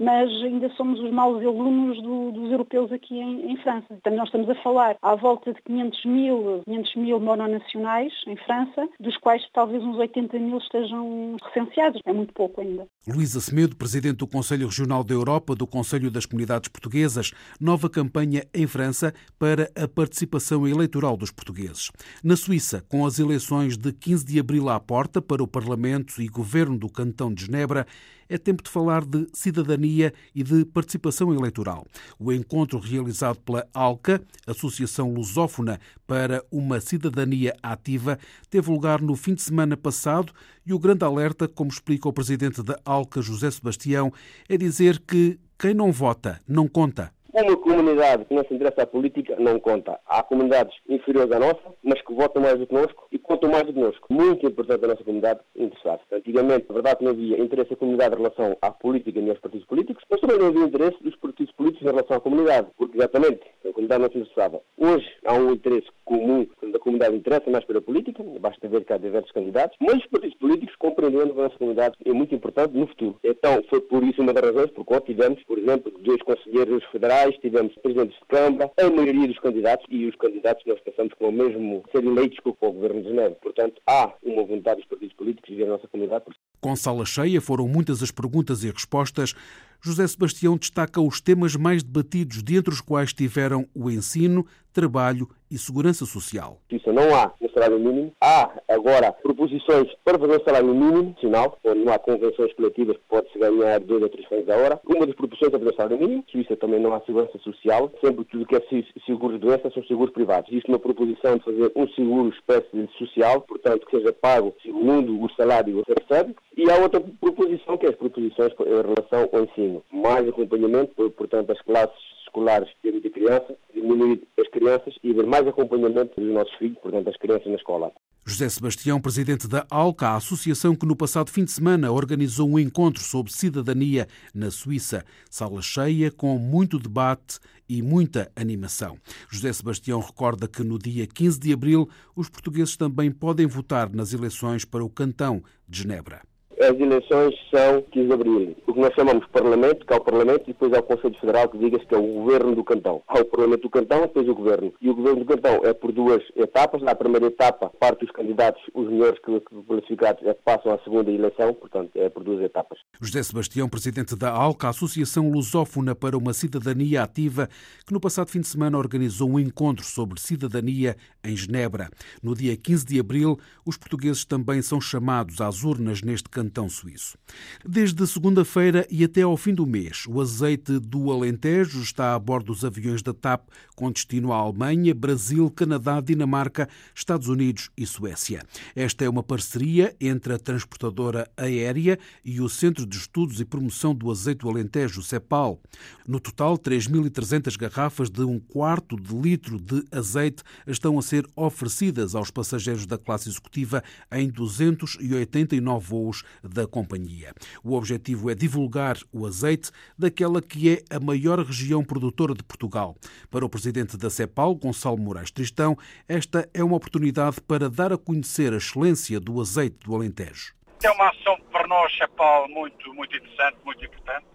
mas 0.00 0.30
ainda 0.42 0.70
somos 0.70 0.98
os 0.98 1.10
maus 1.10 1.44
alunos 1.44 2.02
do, 2.02 2.32
dos 2.32 2.50
europeus 2.50 2.90
aqui 2.90 3.18
em, 3.18 3.52
em, 3.52 3.56
França. 3.58 3.86
Portanto, 3.88 4.16
nós 4.16 4.28
estamos 4.28 4.48
a 4.48 4.54
falar 4.62 4.96
à 5.02 5.14
volta 5.14 5.52
de 5.52 5.60
500 5.62 6.04
mil, 6.06 6.62
500 6.64 6.96
mil 6.96 7.20
mononacionais 7.20 8.10
em 8.26 8.34
França, 8.36 8.88
dos 8.98 9.14
quais 9.18 9.42
talvez 9.52 9.82
uns 9.82 9.98
80 9.98 10.38
mil 10.38 10.56
estejam 10.56 11.36
recenseados. 11.44 12.00
É 12.06 12.12
muito 12.14 12.32
pouco 12.32 12.62
ainda. 12.62 12.86
Luísa 13.06 13.40
Semedo, 13.40 13.76
Presidente 13.76 14.16
do 14.16 14.26
Conselho 14.26 14.66
Regional 14.66 15.04
da 15.04 15.12
Europa 15.12 15.54
do 15.54 15.66
Conselho 15.66 16.10
das 16.10 16.24
Comunidades 16.24 16.70
Portuguesas, 16.70 17.32
nova 17.60 17.90
campanha 17.90 18.44
em 18.54 18.66
França 18.66 19.12
para 19.38 19.70
a 19.76 19.86
participação 19.86 20.66
eleitoral 20.66 21.14
dos 21.14 21.30
portugueses. 21.30 21.90
Na 22.24 22.36
Suíça, 22.36 22.82
com 22.88 23.04
as 23.04 23.18
eleições 23.18 23.76
de 23.76 23.89
15 23.92 24.24
de 24.24 24.38
abril 24.38 24.68
à 24.68 24.78
porta 24.78 25.20
para 25.20 25.42
o 25.42 25.46
Parlamento 25.46 26.20
e 26.20 26.28
Governo 26.28 26.78
do 26.78 26.88
Cantão 26.88 27.32
de 27.32 27.46
Genebra, 27.46 27.86
é 28.28 28.38
tempo 28.38 28.62
de 28.62 28.70
falar 28.70 29.04
de 29.04 29.26
cidadania 29.32 30.12
e 30.34 30.42
de 30.42 30.64
participação 30.64 31.34
eleitoral. 31.34 31.86
O 32.18 32.32
encontro 32.32 32.78
realizado 32.78 33.40
pela 33.40 33.66
ALCA, 33.74 34.22
Associação 34.46 35.12
Lusófona 35.12 35.80
para 36.06 36.44
uma 36.50 36.80
Cidadania 36.80 37.56
Ativa, 37.62 38.18
teve 38.48 38.70
lugar 38.70 39.02
no 39.02 39.16
fim 39.16 39.34
de 39.34 39.42
semana 39.42 39.76
passado 39.76 40.32
e 40.64 40.72
o 40.72 40.78
grande 40.78 41.04
alerta, 41.04 41.48
como 41.48 41.70
explica 41.70 42.08
o 42.08 42.12
presidente 42.12 42.62
da 42.62 42.78
ALCA, 42.84 43.20
José 43.20 43.50
Sebastião, 43.50 44.12
é 44.48 44.56
dizer 44.56 45.00
que 45.00 45.38
quem 45.58 45.74
não 45.74 45.90
vota 45.90 46.40
não 46.46 46.68
conta. 46.68 47.12
Uma 47.32 47.56
comunidade 47.56 48.24
que 48.24 48.34
não 48.34 48.42
se 48.44 48.52
interessa 48.52 48.82
à 48.82 48.86
política 48.86 49.36
não 49.38 49.60
conta. 49.60 50.00
Há 50.08 50.20
comunidades 50.20 50.74
inferiores 50.88 51.30
à 51.30 51.38
nossa, 51.38 51.60
mas 51.80 52.02
que 52.02 52.12
votam 52.12 52.42
mais 52.42 52.58
do 52.58 52.66
que 52.66 52.74
nós 52.74 52.88
e 53.12 53.20
contam 53.20 53.48
mais 53.48 53.62
do 53.64 53.72
que 53.72 53.78
nós. 53.78 53.94
Muito 54.08 54.44
importante 54.44 54.84
a 54.84 54.88
nossa 54.88 55.04
comunidade 55.04 55.38
interessar-se. 55.54 56.02
Antigamente, 56.12 56.66
a 56.68 56.72
verdade, 56.72 57.04
não 57.04 57.12
havia 57.12 57.40
interesse 57.40 57.70
da 57.70 57.76
comunidade 57.76 58.16
em 58.16 58.18
relação 58.18 58.56
à 58.60 58.72
política 58.72 59.20
nem 59.20 59.30
aos 59.30 59.38
partidos 59.38 59.64
políticos, 59.68 60.04
mas 60.10 60.20
também 60.20 60.38
não 60.38 60.48
havia 60.48 60.64
interesse 60.64 61.00
dos 61.04 61.14
partidos 61.16 61.54
políticos 61.54 61.86
em 61.86 61.90
relação 61.92 62.16
à 62.16 62.20
comunidade, 62.20 62.66
porque 62.76 62.98
exatamente 62.98 63.42
a 63.64 63.72
comunidade 63.72 64.02
não 64.02 64.10
se 64.10 64.18
interessava. 64.18 64.60
Hoje 64.76 65.08
há 65.24 65.34
um 65.34 65.52
interesse 65.52 65.86
comum 66.04 66.44
da 66.72 66.78
comunidade 66.80 67.14
interessa 67.14 67.48
mais 67.48 67.64
pela 67.64 67.80
política, 67.80 68.24
basta 68.40 68.66
ver 68.66 68.84
que 68.84 68.92
há 68.92 68.98
diversos 68.98 69.30
candidatos, 69.30 69.76
mas 69.80 69.98
os 69.98 70.06
partidos 70.06 70.36
políticos 70.38 70.74
compreendendo 70.76 71.32
que 71.32 71.40
a 71.40 71.44
nossa 71.44 71.58
comunidade 71.58 71.96
é 72.04 72.12
muito 72.12 72.34
importante 72.34 72.76
no 72.76 72.88
futuro. 72.88 73.20
Então, 73.22 73.62
foi 73.70 73.80
por 73.82 74.02
isso 74.02 74.20
uma 74.20 74.32
das 74.32 74.44
razões 74.44 74.70
por 74.72 74.84
qual 74.84 75.00
tivemos, 75.00 75.40
por 75.44 75.58
exemplo, 75.58 75.92
dois 76.00 76.20
conselheiros 76.22 76.84
federais 76.86 77.19
tivemos 77.40 77.74
presidentes 77.76 78.18
de 78.18 78.26
Câmara, 78.26 78.70
a 78.78 78.90
maioria 78.90 79.28
dos 79.28 79.38
candidatos, 79.38 79.86
e 79.90 80.06
os 80.06 80.16
candidatos 80.16 80.64
nós 80.66 80.80
pensamos 80.80 81.12
que 81.12 81.22
vão 81.22 81.32
mesmo 81.32 81.82
ser 81.92 82.04
eleitos 82.04 82.38
com 82.40 82.50
o 82.50 82.72
Governo 82.72 83.02
de 83.02 83.08
Janeiro. 83.08 83.36
Portanto, 83.42 83.80
há 83.86 84.12
uma 84.22 84.44
vontade 84.44 84.80
dos 84.80 84.88
partidos 84.88 85.14
políticos 85.16 85.48
de 85.48 85.56
viver 85.56 85.68
a 85.68 85.72
nossa 85.74 85.88
comunidade. 85.88 86.24
Com 86.60 86.76
sala 86.76 87.04
cheia, 87.04 87.40
foram 87.40 87.66
muitas 87.66 88.02
as 88.02 88.10
perguntas 88.10 88.64
e 88.64 88.70
respostas. 88.70 89.34
José 89.82 90.06
Sebastião 90.06 90.58
destaca 90.58 91.00
os 91.00 91.20
temas 91.22 91.56
mais 91.56 91.82
debatidos, 91.82 92.42
dentre 92.42 92.72
os 92.72 92.82
quais 92.82 93.14
tiveram 93.14 93.66
o 93.74 93.90
ensino, 93.90 94.44
trabalho 94.72 95.28
e 95.50 95.58
segurança 95.58 96.06
social. 96.06 96.60
Isso 96.70 96.92
não 96.92 97.14
há 97.14 97.32
no 97.40 97.50
salário 97.50 97.78
mínimo. 97.78 98.12
Há 98.20 98.50
agora 98.68 99.12
proposições 99.12 99.88
para 100.04 100.18
fazer 100.18 100.40
o 100.40 100.44
salário 100.44 100.74
mínimo 100.74 101.10
nacional, 101.10 101.58
onde 101.64 101.80
não 101.80 101.92
há 101.92 101.98
convenções 101.98 102.52
coletivas 102.54 102.96
que 102.96 103.02
pode-se 103.08 103.38
ganhar 103.38 103.80
dois 103.80 104.02
ou 104.02 104.08
três 104.08 104.26
francs 104.28 104.48
a 104.48 104.56
hora. 104.56 104.80
Uma 104.86 105.06
das 105.06 105.16
proposições 105.16 105.52
é 105.52 105.58
fazer 105.58 105.70
o 105.70 105.76
salário 105.76 105.98
mínimo. 105.98 106.24
Suíça 106.30 106.56
também 106.56 106.80
não 106.80 106.94
há 106.94 107.00
segurança 107.00 107.36
social. 107.38 107.90
Sempre 108.04 108.24
tudo 108.26 108.46
que 108.46 108.56
é 108.56 108.62
seguro 109.06 109.38
de 109.38 109.46
doença 109.46 109.70
são 109.70 109.82
seguros 109.84 110.12
privados. 110.12 110.50
Existe 110.50 110.68
uma 110.68 110.78
proposição 110.78 111.36
de 111.36 111.44
fazer 111.44 111.72
um 111.74 111.88
seguro 111.88 112.28
espécie 112.28 112.88
social, 112.96 113.40
portanto, 113.40 113.86
que 113.86 113.96
seja 113.96 114.12
pago 114.12 114.54
segundo 114.62 115.20
o 115.20 115.28
salário 115.32 115.82
que 115.84 115.94
recebe. 116.00 116.36
E 116.56 116.70
há 116.70 116.76
outra 116.76 117.00
proposição, 117.00 117.76
que 117.76 117.86
é 117.86 117.88
as 117.90 117.96
proposições 117.96 118.52
em 118.60 118.64
relação 118.64 119.28
ao 119.32 119.42
ensino. 119.42 119.69
Mais 119.92 120.28
acompanhamento, 120.28 121.10
portanto, 121.10 121.50
as 121.50 121.60
classes 121.62 122.10
escolares 122.24 122.68
de 122.82 123.10
criança, 123.10 123.56
diminuir 123.74 124.22
as 124.38 124.48
crianças 124.48 124.94
e 125.02 125.10
haver 125.10 125.26
mais 125.26 125.46
acompanhamento 125.46 126.20
dos 126.20 126.32
nossos 126.32 126.54
filhos, 126.54 126.78
portanto, 126.78 127.08
as 127.08 127.16
crianças 127.16 127.46
na 127.46 127.56
escola. 127.56 127.92
José 128.24 128.48
Sebastião, 128.48 129.00
presidente 129.00 129.48
da 129.48 129.66
ALCA, 129.70 130.08
a 130.08 130.16
associação 130.16 130.76
que 130.76 130.86
no 130.86 130.94
passado 130.94 131.30
fim 131.30 131.44
de 131.44 131.50
semana 131.50 131.90
organizou 131.90 132.48
um 132.48 132.58
encontro 132.58 133.02
sobre 133.02 133.32
cidadania 133.32 134.06
na 134.34 134.50
Suíça. 134.50 135.04
Sala 135.28 135.62
cheia, 135.62 136.10
com 136.10 136.38
muito 136.38 136.78
debate 136.78 137.38
e 137.68 137.82
muita 137.82 138.30
animação. 138.36 138.98
José 139.28 139.52
Sebastião 139.52 140.00
recorda 140.00 140.46
que 140.46 140.62
no 140.62 140.78
dia 140.78 141.06
15 141.06 141.40
de 141.40 141.52
abril 141.52 141.88
os 142.14 142.28
portugueses 142.28 142.76
também 142.76 143.10
podem 143.10 143.46
votar 143.46 143.90
nas 143.90 144.12
eleições 144.12 144.64
para 144.64 144.84
o 144.84 144.90
Cantão 144.90 145.42
de 145.66 145.82
Genebra 145.82 146.29
as 146.60 146.78
eleições 146.78 147.34
são 147.50 147.82
15 147.90 148.06
de 148.06 148.12
abril. 148.12 148.56
O 148.66 148.74
que 148.74 148.80
nós 148.80 148.94
chamamos 148.94 149.24
de 149.24 149.32
Parlamento, 149.32 149.86
que 149.86 149.92
é 149.92 149.96
o 149.96 150.00
Parlamento, 150.00 150.42
e 150.44 150.52
depois 150.52 150.72
há 150.74 150.80
o 150.80 150.82
Conselho 150.82 151.18
Federal, 151.18 151.48
que 151.48 151.58
diga-se 151.58 151.86
que 151.86 151.94
é 151.94 151.98
o 151.98 152.02
Governo 152.02 152.54
do 152.54 152.62
Cantão. 152.62 153.02
Há 153.08 153.20
o 153.20 153.24
Parlamento 153.24 153.62
do 153.62 153.70
Cantão 153.70 154.02
depois 154.02 154.28
o 154.28 154.34
Governo. 154.34 154.74
E 154.80 154.90
o 154.90 154.94
Governo 154.94 155.24
do 155.24 155.26
Cantão 155.26 155.60
é 155.64 155.72
por 155.72 155.90
duas 155.90 156.22
etapas. 156.36 156.82
Na 156.82 156.94
primeira 156.94 157.26
etapa, 157.26 157.70
parte 157.80 158.04
dos 158.04 158.10
candidatos, 158.10 158.62
os 158.74 158.88
melhores 158.90 159.18
classificados, 159.20 160.22
é 160.26 160.34
que 160.34 160.42
passam 160.42 160.72
à 160.72 160.78
segunda 160.80 161.10
eleição, 161.10 161.54
portanto, 161.54 161.90
é 161.94 162.08
por 162.10 162.22
duas 162.22 162.42
etapas. 162.42 162.78
José 163.00 163.22
Sebastião, 163.22 163.68
presidente 163.68 164.14
da 164.14 164.30
ALCA, 164.30 164.68
Associação 164.68 165.30
Lusófona 165.30 165.94
para 165.94 166.18
uma 166.18 166.34
Cidadania 166.34 167.02
Ativa, 167.02 167.48
que 167.86 167.92
no 167.92 168.00
passado 168.00 168.28
fim 168.28 168.40
de 168.40 168.48
semana 168.48 168.76
organizou 168.76 169.30
um 169.30 169.40
encontro 169.40 169.84
sobre 169.84 170.20
cidadania 170.20 170.96
em 171.24 171.34
Genebra. 171.34 171.88
No 172.22 172.34
dia 172.34 172.54
15 172.54 172.84
de 172.84 173.00
abril, 173.00 173.38
os 173.64 173.78
portugueses 173.78 174.24
também 174.24 174.60
são 174.60 174.80
chamados 174.80 175.40
às 175.40 175.64
urnas 175.64 176.02
neste 176.02 176.28
cantão 176.28 176.49
cantão 176.50 176.68
suíço. 176.68 177.16
Desde 177.64 178.04
segunda-feira 178.06 178.86
e 178.90 179.04
até 179.04 179.22
ao 179.22 179.36
fim 179.36 179.54
do 179.54 179.64
mês, 179.64 180.04
o 180.08 180.20
azeite 180.20 180.78
do 180.80 181.10
Alentejo 181.12 181.80
está 181.80 182.14
a 182.14 182.18
bordo 182.18 182.46
dos 182.46 182.64
aviões 182.64 183.02
da 183.02 183.14
TAP 183.14 183.48
com 183.76 183.90
destino 183.90 184.32
à 184.32 184.36
Alemanha, 184.36 184.94
Brasil, 184.94 185.48
Canadá, 185.50 186.00
Dinamarca, 186.00 186.68
Estados 186.94 187.28
Unidos 187.28 187.70
e 187.76 187.86
Suécia. 187.86 188.42
Esta 188.74 189.04
é 189.04 189.08
uma 189.08 189.22
parceria 189.22 189.94
entre 190.00 190.32
a 190.32 190.38
transportadora 190.38 191.30
aérea 191.36 191.98
e 192.24 192.40
o 192.40 192.48
Centro 192.48 192.84
de 192.84 192.96
Estudos 192.96 193.40
e 193.40 193.44
Promoção 193.44 193.94
do 193.94 194.10
Azeite 194.10 194.40
do 194.40 194.48
Alentejo, 194.48 195.02
CEPAL. 195.02 195.60
No 196.06 196.18
total, 196.18 196.58
3.300 196.58 197.56
garrafas 197.56 198.10
de 198.10 198.22
um 198.22 198.40
quarto 198.40 198.96
de 198.96 199.14
litro 199.14 199.60
de 199.60 199.84
azeite 199.92 200.42
estão 200.66 200.98
a 200.98 201.02
ser 201.02 201.26
oferecidas 201.36 202.14
aos 202.14 202.30
passageiros 202.30 202.86
da 202.86 202.98
classe 202.98 203.28
executiva 203.28 203.82
em 204.10 204.28
289 204.28 205.86
voos 205.86 206.24
da 206.42 206.66
companhia. 206.66 207.32
O 207.62 207.74
objetivo 207.74 208.30
é 208.30 208.34
divulgar 208.34 208.96
o 209.12 209.26
azeite 209.26 209.70
daquela 209.98 210.40
que 210.40 210.74
é 210.74 210.94
a 210.94 211.00
maior 211.00 211.38
região 211.40 211.84
produtora 211.84 212.34
de 212.34 212.42
Portugal. 212.42 212.96
Para 213.30 213.44
o 213.44 213.48
presidente 213.48 213.96
da 213.96 214.10
CEPAL, 214.10 214.54
Gonçalo 214.54 214.98
Moraes 214.98 215.30
Tristão, 215.30 215.76
esta 216.08 216.48
é 216.54 216.62
uma 216.62 216.76
oportunidade 216.76 217.40
para 217.40 217.68
dar 217.68 217.92
a 217.92 217.98
conhecer 217.98 218.52
a 218.52 218.56
excelência 218.56 219.20
do 219.20 219.40
azeite 219.40 219.78
do 219.84 219.94
Alentejo. 219.94 220.54
É 220.82 220.90
uma 220.90 221.10
ação 221.10 221.38
para 221.52 221.66
nós, 221.66 221.94
CEPAL, 221.96 222.48
muito, 222.48 222.94
muito 222.94 223.16
interessante, 223.16 223.58
muito 223.64 223.84
importante. 223.84 224.26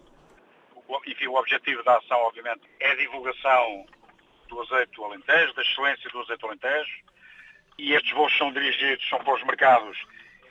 Enfim, 1.07 1.27
o 1.27 1.35
objetivo 1.35 1.83
da 1.83 1.97
ação, 1.97 2.17
obviamente, 2.19 2.61
é 2.79 2.91
a 2.91 2.95
divulgação 2.95 3.85
do 4.47 4.61
azeite 4.61 4.91
do 4.95 5.03
Alentejo, 5.03 5.53
da 5.55 5.61
excelência 5.61 6.09
do 6.11 6.21
azeite 6.21 6.41
do 6.41 6.47
Alentejo. 6.47 7.03
E 7.77 7.93
estes 7.93 8.11
voos 8.13 8.35
são 8.37 8.51
dirigidos, 8.51 9.07
são 9.09 9.19
para 9.19 9.35
os 9.35 9.43
mercados 9.43 9.97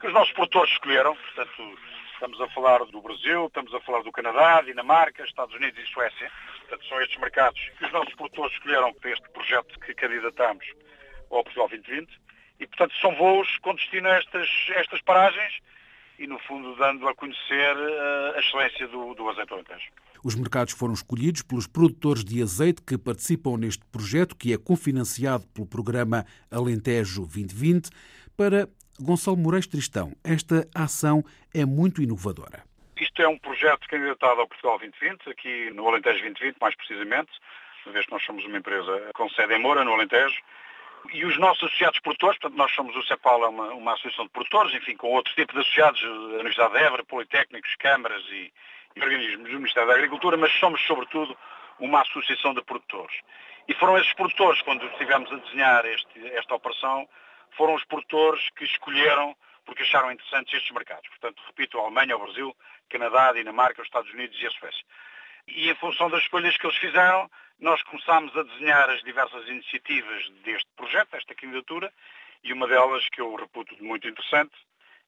que 0.04 0.08
os 0.08 0.12
nossos 0.12 0.34
produtores 0.34 0.70
escolheram. 0.72 1.16
Portanto, 1.16 1.78
estamos 2.12 2.38
a 2.38 2.46
falar 2.48 2.84
do 2.84 3.00
Brasil, 3.00 3.46
estamos 3.46 3.72
a 3.72 3.80
falar 3.80 4.02
do 4.02 4.12
Canadá, 4.12 4.60
Dinamarca, 4.60 5.24
Estados 5.24 5.54
Unidos 5.54 5.82
e 5.82 5.90
Suécia. 5.90 6.30
Portanto, 6.60 6.86
são 6.86 7.00
estes 7.00 7.18
mercados 7.18 7.58
que 7.78 7.86
os 7.86 7.92
nossos 7.92 8.14
produtores 8.14 8.52
escolheram 8.52 8.92
para 8.92 9.10
este 9.10 9.26
projeto 9.30 9.80
que 9.80 9.94
candidatamos 9.94 10.66
ao 11.30 11.42
Portugal 11.42 11.70
2020. 11.70 12.20
E, 12.60 12.66
portanto, 12.66 12.94
são 13.00 13.14
voos 13.16 13.56
com 13.60 13.74
destino 13.74 14.08
a 14.10 14.18
estas, 14.18 14.46
estas 14.76 15.00
paragens 15.00 15.58
e, 16.18 16.26
no 16.26 16.38
fundo, 16.40 16.76
dando 16.76 17.08
a 17.08 17.14
conhecer 17.14 17.74
uh, 17.74 18.36
a 18.36 18.40
excelência 18.40 18.86
do, 18.88 19.14
do 19.14 19.30
azeite 19.30 19.54
alentejo. 19.54 19.88
Os 20.22 20.34
mercados 20.34 20.74
foram 20.74 20.92
escolhidos 20.92 21.40
pelos 21.40 21.66
produtores 21.66 22.22
de 22.22 22.42
azeite 22.42 22.82
que 22.82 22.98
participam 22.98 23.56
neste 23.56 23.84
projeto, 23.86 24.36
que 24.36 24.52
é 24.52 24.58
cofinanciado 24.58 25.46
pelo 25.48 25.66
programa 25.66 26.26
Alentejo 26.50 27.22
2020. 27.22 27.88
Para 28.36 28.68
Gonçalo 29.00 29.36
Moraes 29.36 29.66
Tristão, 29.66 30.12
esta 30.22 30.68
ação 30.74 31.24
é 31.52 31.64
muito 31.64 32.00
inovadora. 32.00 32.62
Isto 32.96 33.22
é 33.22 33.28
um 33.28 33.36
projeto 33.36 33.88
candidatado 33.88 34.40
ao 34.40 34.46
Portugal 34.46 34.78
2020, 34.78 35.30
aqui 35.30 35.70
no 35.74 35.88
Alentejo 35.88 36.20
2020, 36.20 36.56
mais 36.60 36.76
precisamente, 36.76 37.30
uma 37.84 37.92
vez 37.92 38.06
que 38.06 38.12
nós 38.12 38.24
somos 38.24 38.44
uma 38.44 38.56
empresa 38.56 39.10
com 39.14 39.28
sede 39.30 39.54
em 39.54 39.58
Moura, 39.58 39.84
no 39.84 39.92
Alentejo, 39.92 40.40
e 41.12 41.24
os 41.24 41.36
nossos 41.38 41.64
associados 41.64 41.98
produtores, 42.00 42.38
portanto, 42.38 42.56
nós 42.56 42.72
somos 42.72 42.94
o 42.96 43.02
CEPAL, 43.02 43.44
é 43.44 43.48
uma, 43.48 43.74
uma 43.74 43.92
associação 43.94 44.26
de 44.26 44.30
produtores, 44.30 44.72
enfim, 44.74 44.96
com 44.96 45.08
outros 45.08 45.34
tipos 45.34 45.54
de 45.54 45.60
associados, 45.60 46.02
a 46.02 46.08
Universidade 46.08 46.74
de 46.74 46.78
Évora, 46.78 47.04
Politécnicos, 47.04 47.74
câmaras 47.76 48.22
e, 48.30 48.52
e 48.94 49.02
organismos 49.02 49.50
do 49.50 49.56
Ministério 49.56 49.88
da 49.88 49.94
Agricultura, 49.96 50.36
mas 50.36 50.52
somos, 50.52 50.80
sobretudo, 50.86 51.36
uma 51.80 52.00
associação 52.02 52.54
de 52.54 52.62
produtores. 52.62 53.16
E 53.66 53.74
foram 53.74 53.98
esses 53.98 54.12
produtores, 54.14 54.62
quando 54.62 54.86
estivemos 54.86 55.30
a 55.32 55.36
desenhar 55.36 55.84
este, 55.84 56.26
esta 56.28 56.54
operação, 56.54 57.08
foram 57.56 57.74
os 57.74 57.84
produtores 57.84 58.48
que 58.50 58.64
escolheram 58.64 59.36
porque 59.64 59.82
acharam 59.82 60.12
interessantes 60.12 60.52
estes 60.52 60.70
mercados. 60.72 61.08
Portanto, 61.08 61.42
repito, 61.46 61.78
a 61.78 61.82
Alemanha, 61.82 62.16
o 62.16 62.24
Brasil, 62.24 62.56
Canadá, 62.88 63.32
Dinamarca, 63.32 63.80
os 63.80 63.88
Estados 63.88 64.12
Unidos 64.12 64.40
e 64.40 64.46
a 64.46 64.50
Suécia. 64.50 64.84
E 65.46 65.70
em 65.70 65.74
função 65.74 66.10
das 66.10 66.22
escolhas 66.22 66.56
que 66.56 66.66
eles 66.66 66.76
fizeram, 66.76 67.30
nós 67.58 67.82
começámos 67.82 68.36
a 68.36 68.42
desenhar 68.42 68.88
as 68.90 69.02
diversas 69.02 69.46
iniciativas 69.48 70.28
deste 70.44 70.68
projeto, 70.76 71.10
desta 71.12 71.34
candidatura, 71.34 71.92
e 72.42 72.52
uma 72.52 72.66
delas 72.66 73.08
que 73.08 73.20
eu 73.20 73.34
reputo 73.34 73.74
de 73.76 73.82
muito 73.82 74.08
interessante, 74.08 74.54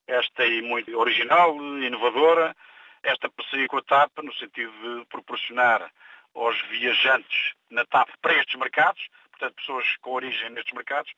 esta 0.07 0.45
e 0.45 0.61
muito 0.61 0.97
original, 0.97 1.55
inovadora, 1.81 2.55
esta 3.03 3.29
parceria 3.29 3.67
com 3.67 3.77
a 3.77 3.81
TAP, 3.81 4.11
no 4.23 4.33
sentido 4.33 4.71
de 4.71 5.05
proporcionar 5.05 5.91
aos 6.33 6.59
viajantes 6.63 7.53
na 7.69 7.85
TAP 7.85 8.09
para 8.21 8.33
estes 8.35 8.55
mercados, 8.55 9.07
portanto, 9.31 9.55
pessoas 9.55 9.97
com 9.97 10.11
origem 10.11 10.49
nestes 10.49 10.73
mercados, 10.73 11.11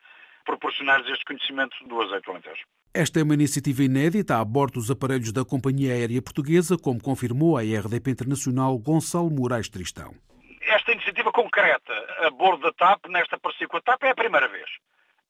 proporcionar-lhes 0.46 1.10
este 1.12 1.26
conhecimento 1.26 1.76
do 1.88 2.02
azeite 2.02 2.30
alentejo. 2.30 2.64
Esta 2.94 3.20
é 3.20 3.24
uma 3.24 3.36
iniciativa 3.36 3.84
inédita 3.84 4.40
a 4.40 4.46
bordo 4.46 4.74
dos 4.74 4.90
aparelhos 4.90 5.32
da 5.32 5.46
Companhia 5.46 5.94
Aérea 5.94 6.22
Portuguesa, 6.22 6.78
como 6.78 7.02
confirmou 7.02 7.58
a 7.58 7.62
RDP 7.62 8.12
Internacional 8.12 8.78
Gonçalo 8.80 9.30
Moraes 9.30 9.70
Tristão. 9.70 10.16
Esta 10.62 10.92
iniciativa 10.92 11.32
concreta 11.32 11.94
a 12.26 12.30
bordo 12.32 12.64
da 12.64 12.74
TAP, 12.74 13.06
nesta 13.08 13.40
parceria 13.40 13.68
com 13.68 13.78
a 13.78 13.82
TAP, 13.82 14.04
é 14.04 14.10
a 14.10 14.16
primeira 14.16 14.48
vez. 14.48 14.70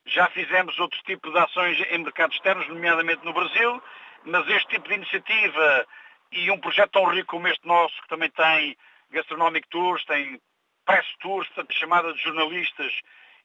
Já 0.05 0.27
fizemos 0.29 0.79
outro 0.79 0.99
tipo 1.03 1.31
de 1.31 1.37
ações 1.37 1.77
em 1.91 1.97
mercados 1.99 2.35
externos, 2.35 2.67
nomeadamente 2.67 3.23
no 3.25 3.33
Brasil, 3.33 3.81
mas 4.25 4.47
este 4.49 4.69
tipo 4.69 4.87
de 4.87 4.95
iniciativa 4.95 5.85
e 6.31 6.49
um 6.51 6.59
projeto 6.59 6.91
tão 6.91 7.05
rico 7.05 7.31
como 7.31 7.47
este 7.47 7.67
nosso, 7.67 8.01
que 8.01 8.07
também 8.07 8.29
tem 8.31 8.75
Gastronomic 9.11 9.67
Tours, 9.69 10.03
tem 10.05 10.39
Press 10.85 11.05
Tours, 11.19 11.47
chamada 11.71 12.13
de 12.13 12.21
jornalistas 12.21 12.91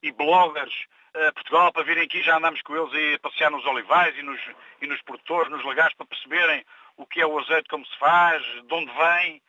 e 0.02 0.12
bloggers 0.12 0.74
Portugal 1.32 1.72
para 1.72 1.84
virem 1.84 2.04
aqui, 2.04 2.22
já 2.22 2.36
andamos 2.36 2.60
com 2.62 2.76
eles 2.76 3.14
a 3.14 3.18
passear 3.20 3.50
nos 3.50 3.64
olivais 3.66 4.16
e 4.18 4.22
nos, 4.22 4.40
e 4.80 4.86
nos 4.86 5.00
produtores, 5.02 5.50
nos 5.50 5.64
lagares, 5.64 5.94
para 5.94 6.06
perceberem 6.06 6.64
o 6.96 7.06
que 7.06 7.20
é 7.20 7.26
o 7.26 7.38
azeite, 7.38 7.68
como 7.68 7.86
se 7.86 7.96
faz, 7.98 8.42
de 8.42 8.74
onde 8.74 8.90
vem. 8.92 9.42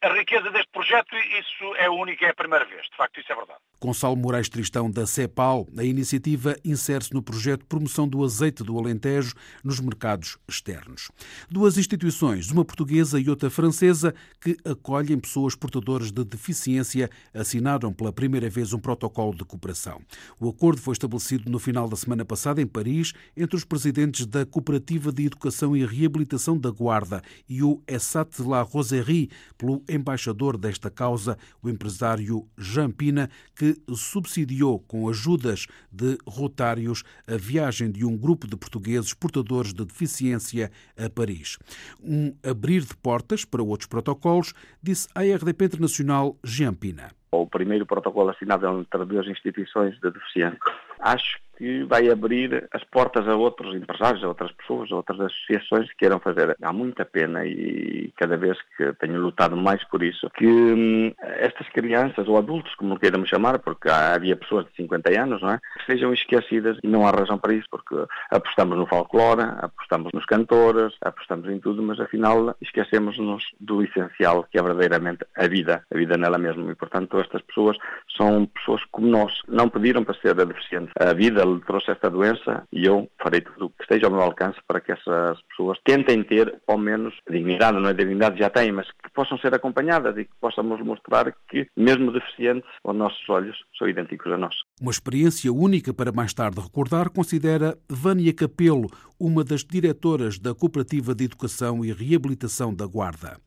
A 0.00 0.12
riqueza 0.14 0.50
deste 0.50 0.70
projeto, 0.72 1.14
isso 1.16 1.74
é 1.76 1.90
único, 1.90 2.24
é 2.24 2.30
a 2.30 2.34
primeira 2.34 2.64
vez. 2.64 2.82
De 2.90 2.96
facto, 2.96 3.20
isso 3.20 3.30
é 3.30 3.34
verdade. 3.34 3.60
Gonçalo 3.80 4.16
Moraes 4.16 4.48
Tristão, 4.48 4.90
da 4.90 5.06
CEPAL, 5.06 5.66
a 5.76 5.84
iniciativa 5.84 6.56
insere-se 6.64 7.12
no 7.12 7.22
projeto 7.22 7.60
de 7.60 7.66
promoção 7.66 8.08
do 8.08 8.24
azeite 8.24 8.64
do 8.64 8.78
Alentejo 8.78 9.34
nos 9.62 9.80
mercados 9.80 10.38
externos. 10.48 11.10
Duas 11.50 11.76
instituições, 11.76 12.50
uma 12.50 12.64
portuguesa 12.64 13.20
e 13.20 13.28
outra 13.28 13.50
francesa, 13.50 14.14
que 14.40 14.56
acolhem 14.64 15.18
pessoas 15.18 15.54
portadoras 15.54 16.10
de 16.10 16.24
deficiência, 16.24 17.10
assinaram 17.34 17.92
pela 17.92 18.10
primeira 18.10 18.48
vez 18.48 18.72
um 18.72 18.78
protocolo 18.78 19.34
de 19.34 19.44
cooperação. 19.44 20.00
O 20.40 20.48
acordo 20.48 20.80
foi 20.80 20.92
estabelecido 20.92 21.50
no 21.50 21.58
final 21.58 21.86
da 21.86 21.96
semana 21.96 22.24
passada 22.24 22.62
em 22.62 22.66
Paris 22.66 23.12
entre 23.36 23.54
os 23.54 23.64
presidentes 23.64 24.24
da 24.24 24.46
Cooperativa 24.46 25.12
de 25.12 25.26
Educação 25.26 25.76
e 25.76 25.84
Reabilitação 25.84 26.56
da 26.56 26.70
Guarda 26.70 27.20
e 27.46 27.62
o 27.62 27.82
Essat 27.86 28.40
La 28.40 28.62
Roserie, 28.62 29.28
pelo 29.74 29.82
embaixador 29.88 30.56
desta 30.56 30.90
causa, 30.90 31.36
o 31.62 31.68
empresário 31.68 32.46
Jean 32.56 32.90
Pina, 32.90 33.30
que 33.54 33.76
subsidiou 33.94 34.78
com 34.80 35.08
ajudas 35.08 35.66
de 35.90 36.18
rotários 36.26 37.02
a 37.26 37.36
viagem 37.36 37.90
de 37.90 38.04
um 38.04 38.16
grupo 38.16 38.46
de 38.46 38.56
portugueses 38.56 39.14
portadores 39.14 39.72
de 39.72 39.84
deficiência 39.84 40.70
a 40.96 41.08
Paris. 41.08 41.58
Um 42.02 42.34
abrir 42.42 42.82
de 42.82 42.94
portas 42.96 43.44
para 43.44 43.62
outros 43.62 43.88
protocolos, 43.88 44.52
disse 44.82 45.08
à 45.14 45.22
RDP 45.22 45.64
Internacional 45.64 46.36
Jean 46.44 46.74
Pina. 46.74 47.10
O 47.44 47.46
primeiro 47.46 47.84
protocolo 47.84 48.30
assinado 48.30 48.66
entre 48.66 49.04
duas 49.04 49.26
instituições 49.26 49.94
de 50.00 50.10
deficientes. 50.10 50.60
Acho 50.98 51.38
que 51.56 51.84
vai 51.84 52.10
abrir 52.10 52.68
as 52.72 52.82
portas 52.84 53.26
a 53.28 53.36
outros 53.36 53.74
empresários, 53.74 54.24
a 54.24 54.28
outras 54.28 54.52
pessoas, 54.52 54.90
a 54.90 54.96
outras 54.96 55.20
associações 55.20 55.88
que 55.90 55.98
queiram 55.98 56.18
fazer. 56.18 56.56
Há 56.60 56.72
muita 56.72 57.04
pena 57.04 57.44
e 57.44 58.12
cada 58.16 58.36
vez 58.36 58.58
que 58.76 58.92
tenho 58.94 59.20
lutado 59.20 59.56
mais 59.56 59.82
por 59.84 60.02
isso, 60.02 60.28
que 60.30 60.46
hum, 60.46 61.12
estas 61.20 61.68
crianças 61.68 62.28
ou 62.28 62.36
adultos, 62.36 62.74
como 62.74 62.98
queiramos 62.98 63.28
chamar, 63.28 63.58
porque 63.58 63.88
havia 63.88 64.36
pessoas 64.36 64.66
de 64.66 64.76
50 64.76 65.20
anos, 65.20 65.42
não 65.42 65.50
é? 65.50 65.60
Sejam 65.86 66.12
esquecidas 66.12 66.78
e 66.82 66.88
não 66.88 67.06
há 67.06 67.10
razão 67.10 67.38
para 67.38 67.54
isso, 67.54 67.68
porque 67.70 67.94
apostamos 68.30 68.76
no 68.76 68.86
folclore, 68.86 69.42
apostamos 69.58 70.10
nos 70.12 70.24
cantores, 70.26 70.94
apostamos 71.00 71.48
em 71.48 71.60
tudo, 71.60 71.82
mas 71.82 72.00
afinal 72.00 72.56
esquecemos-nos 72.60 73.44
do 73.60 73.82
essencial, 73.82 74.46
que 74.50 74.58
é 74.58 74.62
verdadeiramente 74.62 75.24
a 75.36 75.46
vida, 75.46 75.84
a 75.92 75.96
vida 75.96 76.16
nela 76.16 76.38
mesma. 76.38 76.70
E 76.70 76.74
portanto 76.74 77.20
estas 77.34 77.42
pessoas 77.42 77.76
são 78.16 78.46
pessoas 78.46 78.82
como 78.92 79.08
nós, 79.08 79.32
não 79.48 79.68
pediram 79.68 80.04
para 80.04 80.18
ser 80.20 80.34
deficientes. 80.34 80.92
A 80.98 81.12
vida 81.12 81.42
ele 81.42 81.60
trouxe 81.60 81.90
esta 81.90 82.08
doença 82.08 82.66
e 82.72 82.86
eu 82.86 83.08
farei 83.20 83.40
tudo 83.40 83.66
o 83.66 83.70
que 83.70 83.82
esteja 83.82 84.06
ao 84.06 84.12
meu 84.12 84.22
alcance 84.22 84.58
para 84.66 84.80
que 84.80 84.92
essas 84.92 85.40
pessoas 85.48 85.78
tentem 85.84 86.22
ter, 86.22 86.60
ao 86.66 86.78
menos, 86.78 87.14
dignidade, 87.28 87.80
não 87.80 87.88
é 87.88 87.94
dignidade, 87.94 88.38
já 88.38 88.48
têm, 88.48 88.72
mas 88.72 88.86
que 88.90 89.10
possam 89.12 89.36
ser 89.38 89.54
acompanhadas 89.54 90.16
e 90.16 90.24
que 90.24 90.30
possamos 90.40 90.80
mostrar 90.80 91.34
que, 91.48 91.66
mesmo 91.76 92.12
deficientes, 92.12 92.68
os 92.84 92.94
nossos 92.94 93.28
olhos 93.28 93.56
são 93.76 93.88
idênticos 93.88 94.32
a 94.32 94.38
nós. 94.38 94.54
Uma 94.80 94.90
experiência 94.90 95.52
única 95.52 95.92
para 95.92 96.12
mais 96.12 96.32
tarde 96.32 96.60
recordar, 96.60 97.10
considera 97.10 97.76
Vânia 97.88 98.32
Capelo, 98.32 98.88
uma 99.18 99.42
das 99.42 99.64
diretoras 99.64 100.38
da 100.38 100.54
Cooperativa 100.54 101.14
de 101.14 101.24
Educação 101.24 101.84
e 101.84 101.92
Reabilitação 101.92 102.74
da 102.74 102.86
Guarda 102.86 103.38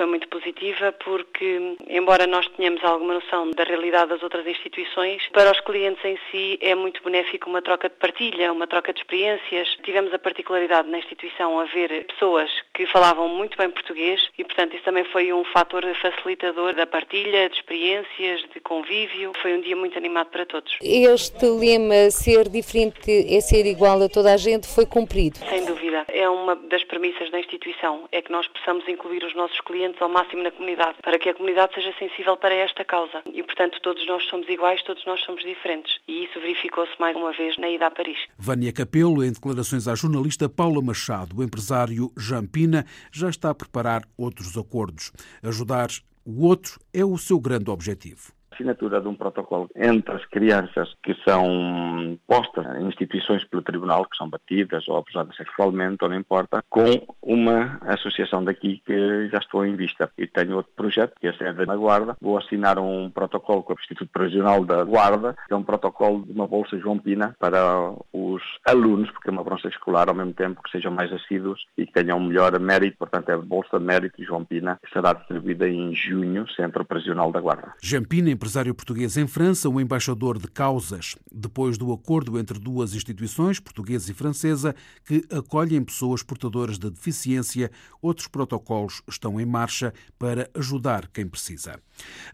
foi 0.00 0.06
muito 0.06 0.28
positiva 0.28 0.92
porque, 1.04 1.76
embora 1.86 2.26
nós 2.26 2.48
tenhamos 2.56 2.82
alguma 2.82 3.12
noção 3.12 3.50
da 3.50 3.64
realidade 3.64 4.08
das 4.08 4.22
outras 4.22 4.46
instituições, 4.46 5.28
para 5.30 5.52
os 5.52 5.60
clientes 5.60 6.02
em 6.02 6.18
si 6.30 6.58
é 6.62 6.74
muito 6.74 7.04
benéfico 7.04 7.50
uma 7.50 7.60
troca 7.60 7.86
de 7.90 7.96
partilha, 7.96 8.50
uma 8.50 8.66
troca 8.66 8.94
de 8.94 9.00
experiências. 9.00 9.76
Tivemos 9.82 10.14
a 10.14 10.18
particularidade 10.18 10.88
na 10.88 10.96
instituição 10.96 11.60
a 11.60 11.64
ver 11.64 12.06
pessoas 12.06 12.50
que 12.72 12.86
falavam 12.86 13.28
muito 13.28 13.58
bem 13.58 13.68
português 13.68 14.26
e, 14.38 14.44
portanto, 14.44 14.74
isso 14.74 14.84
também 14.84 15.04
foi 15.04 15.34
um 15.34 15.44
fator 15.44 15.84
facilitador 16.00 16.72
da 16.72 16.86
partilha, 16.86 17.50
de 17.50 17.56
experiências, 17.56 18.40
de 18.54 18.60
convívio. 18.60 19.32
Foi 19.42 19.52
um 19.52 19.60
dia 19.60 19.76
muito 19.76 19.98
animado 19.98 20.28
para 20.28 20.46
todos. 20.46 20.78
Este 20.80 21.44
lema 21.44 22.10
ser 22.10 22.48
diferente 22.48 23.10
é 23.28 23.38
ser 23.42 23.66
igual 23.66 24.02
a 24.02 24.08
toda 24.08 24.32
a 24.32 24.38
gente 24.38 24.66
foi 24.66 24.86
cumprido? 24.86 25.36
Sem 25.46 25.66
dúvida. 25.66 26.06
É 26.08 26.26
uma 26.26 26.56
das 26.56 26.84
premissas 26.84 27.30
da 27.30 27.38
instituição, 27.38 28.08
é 28.10 28.22
que 28.22 28.32
nós 28.32 28.46
possamos 28.48 28.88
incluir 28.88 29.22
os 29.24 29.34
nossos 29.34 29.60
clientes 29.60 29.89
ao 30.00 30.08
máximo 30.08 30.42
na 30.42 30.50
comunidade, 30.50 30.98
para 31.02 31.18
que 31.18 31.28
a 31.28 31.34
comunidade 31.34 31.74
seja 31.74 31.92
sensível 31.98 32.36
para 32.36 32.54
esta 32.54 32.84
causa. 32.84 33.22
E, 33.32 33.42
portanto, 33.42 33.80
todos 33.82 34.06
nós 34.06 34.24
somos 34.28 34.48
iguais, 34.48 34.82
todos 34.82 35.04
nós 35.06 35.20
somos 35.22 35.42
diferentes. 35.42 35.98
E 36.06 36.24
isso 36.24 36.40
verificou-se 36.40 36.92
mais 36.98 37.16
uma 37.16 37.32
vez 37.32 37.56
na 37.58 37.68
ida 37.68 37.86
a 37.86 37.90
Paris. 37.90 38.18
Vânia 38.38 38.72
Capelo, 38.72 39.24
em 39.24 39.32
declarações 39.32 39.88
à 39.88 39.94
jornalista 39.94 40.48
Paula 40.48 40.82
Machado, 40.82 41.38
o 41.38 41.42
empresário 41.42 42.12
Jean 42.16 42.46
Pina 42.46 42.84
já 43.12 43.28
está 43.28 43.50
a 43.50 43.54
preparar 43.54 44.02
outros 44.16 44.56
acordos. 44.56 45.12
Ajudar 45.42 45.88
o 46.24 46.46
outro 46.46 46.78
é 46.92 47.04
o 47.04 47.16
seu 47.16 47.40
grande 47.40 47.70
objetivo 47.70 48.39
assinatura 48.52 49.00
de 49.00 49.08
um 49.08 49.14
protocolo 49.14 49.70
entre 49.74 50.14
as 50.14 50.24
crianças 50.26 50.94
que 51.02 51.14
são 51.24 52.18
postas 52.26 52.66
em 52.78 52.86
instituições 52.86 53.44
pelo 53.44 53.62
tribunal, 53.62 54.04
que 54.06 54.16
são 54.16 54.28
batidas 54.28 54.86
ou 54.88 54.96
abusadas 54.98 55.36
sexualmente, 55.36 56.02
ou 56.02 56.08
não 56.08 56.16
importa, 56.16 56.62
com 56.68 57.06
uma 57.22 57.78
associação 57.82 58.44
daqui 58.44 58.82
que 58.84 59.28
já 59.28 59.38
estou 59.38 59.64
em 59.64 59.76
vista. 59.76 60.10
E 60.18 60.26
tenho 60.26 60.56
outro 60.56 60.72
projeto, 60.74 61.14
que 61.20 61.26
é 61.26 61.30
a 61.30 61.36
sede 61.36 61.66
na 61.66 61.76
Guarda. 61.76 62.16
Vou 62.20 62.38
assinar 62.38 62.78
um 62.78 63.10
protocolo 63.10 63.62
com 63.62 63.72
o 63.72 63.76
Instituto 63.78 64.10
Provisional 64.12 64.64
da 64.64 64.84
Guarda, 64.84 65.36
que 65.46 65.52
é 65.52 65.56
um 65.56 65.62
protocolo 65.62 66.24
de 66.24 66.32
uma 66.32 66.46
bolsa 66.46 66.78
João 66.78 66.98
Pina 66.98 67.34
para 67.38 67.92
os 68.12 68.42
alunos, 68.66 69.10
porque 69.10 69.28
é 69.28 69.32
uma 69.32 69.44
bolsa 69.44 69.68
escolar 69.68 70.08
ao 70.08 70.14
mesmo 70.14 70.32
tempo 70.32 70.62
que 70.62 70.70
sejam 70.70 70.92
mais 70.92 71.12
assíduos 71.12 71.64
e 71.76 71.86
que 71.86 71.92
tenham 71.92 72.20
melhor 72.20 72.58
mérito, 72.58 72.98
portanto 72.98 73.28
é 73.28 73.34
a 73.34 73.38
Bolsa 73.38 73.78
Mérito 73.78 74.22
João 74.22 74.44
Pina, 74.44 74.78
que 74.84 74.92
será 74.92 75.12
distribuída 75.12 75.68
em 75.68 75.94
junho, 75.94 76.48
Centro 76.50 76.84
Prisional 76.84 77.32
da 77.32 77.40
Guarda. 77.40 77.72
João 77.82 78.04
Pina, 78.04 78.30
empresário 78.50 78.74
português 78.74 79.16
em 79.16 79.28
França, 79.28 79.68
o 79.68 79.80
embaixador 79.80 80.36
de 80.36 80.48
causas, 80.48 81.14
depois 81.30 81.78
do 81.78 81.92
acordo 81.92 82.36
entre 82.36 82.58
duas 82.58 82.96
instituições, 82.96 83.60
portuguesa 83.60 84.10
e 84.10 84.14
francesa, 84.14 84.74
que 85.06 85.24
acolhem 85.30 85.84
pessoas 85.84 86.20
portadoras 86.20 86.76
de 86.76 86.90
deficiência, 86.90 87.70
outros 88.02 88.26
protocolos 88.26 89.02
estão 89.08 89.40
em 89.40 89.46
marcha 89.46 89.94
para 90.18 90.50
ajudar 90.52 91.06
quem 91.12 91.28
precisa. 91.28 91.78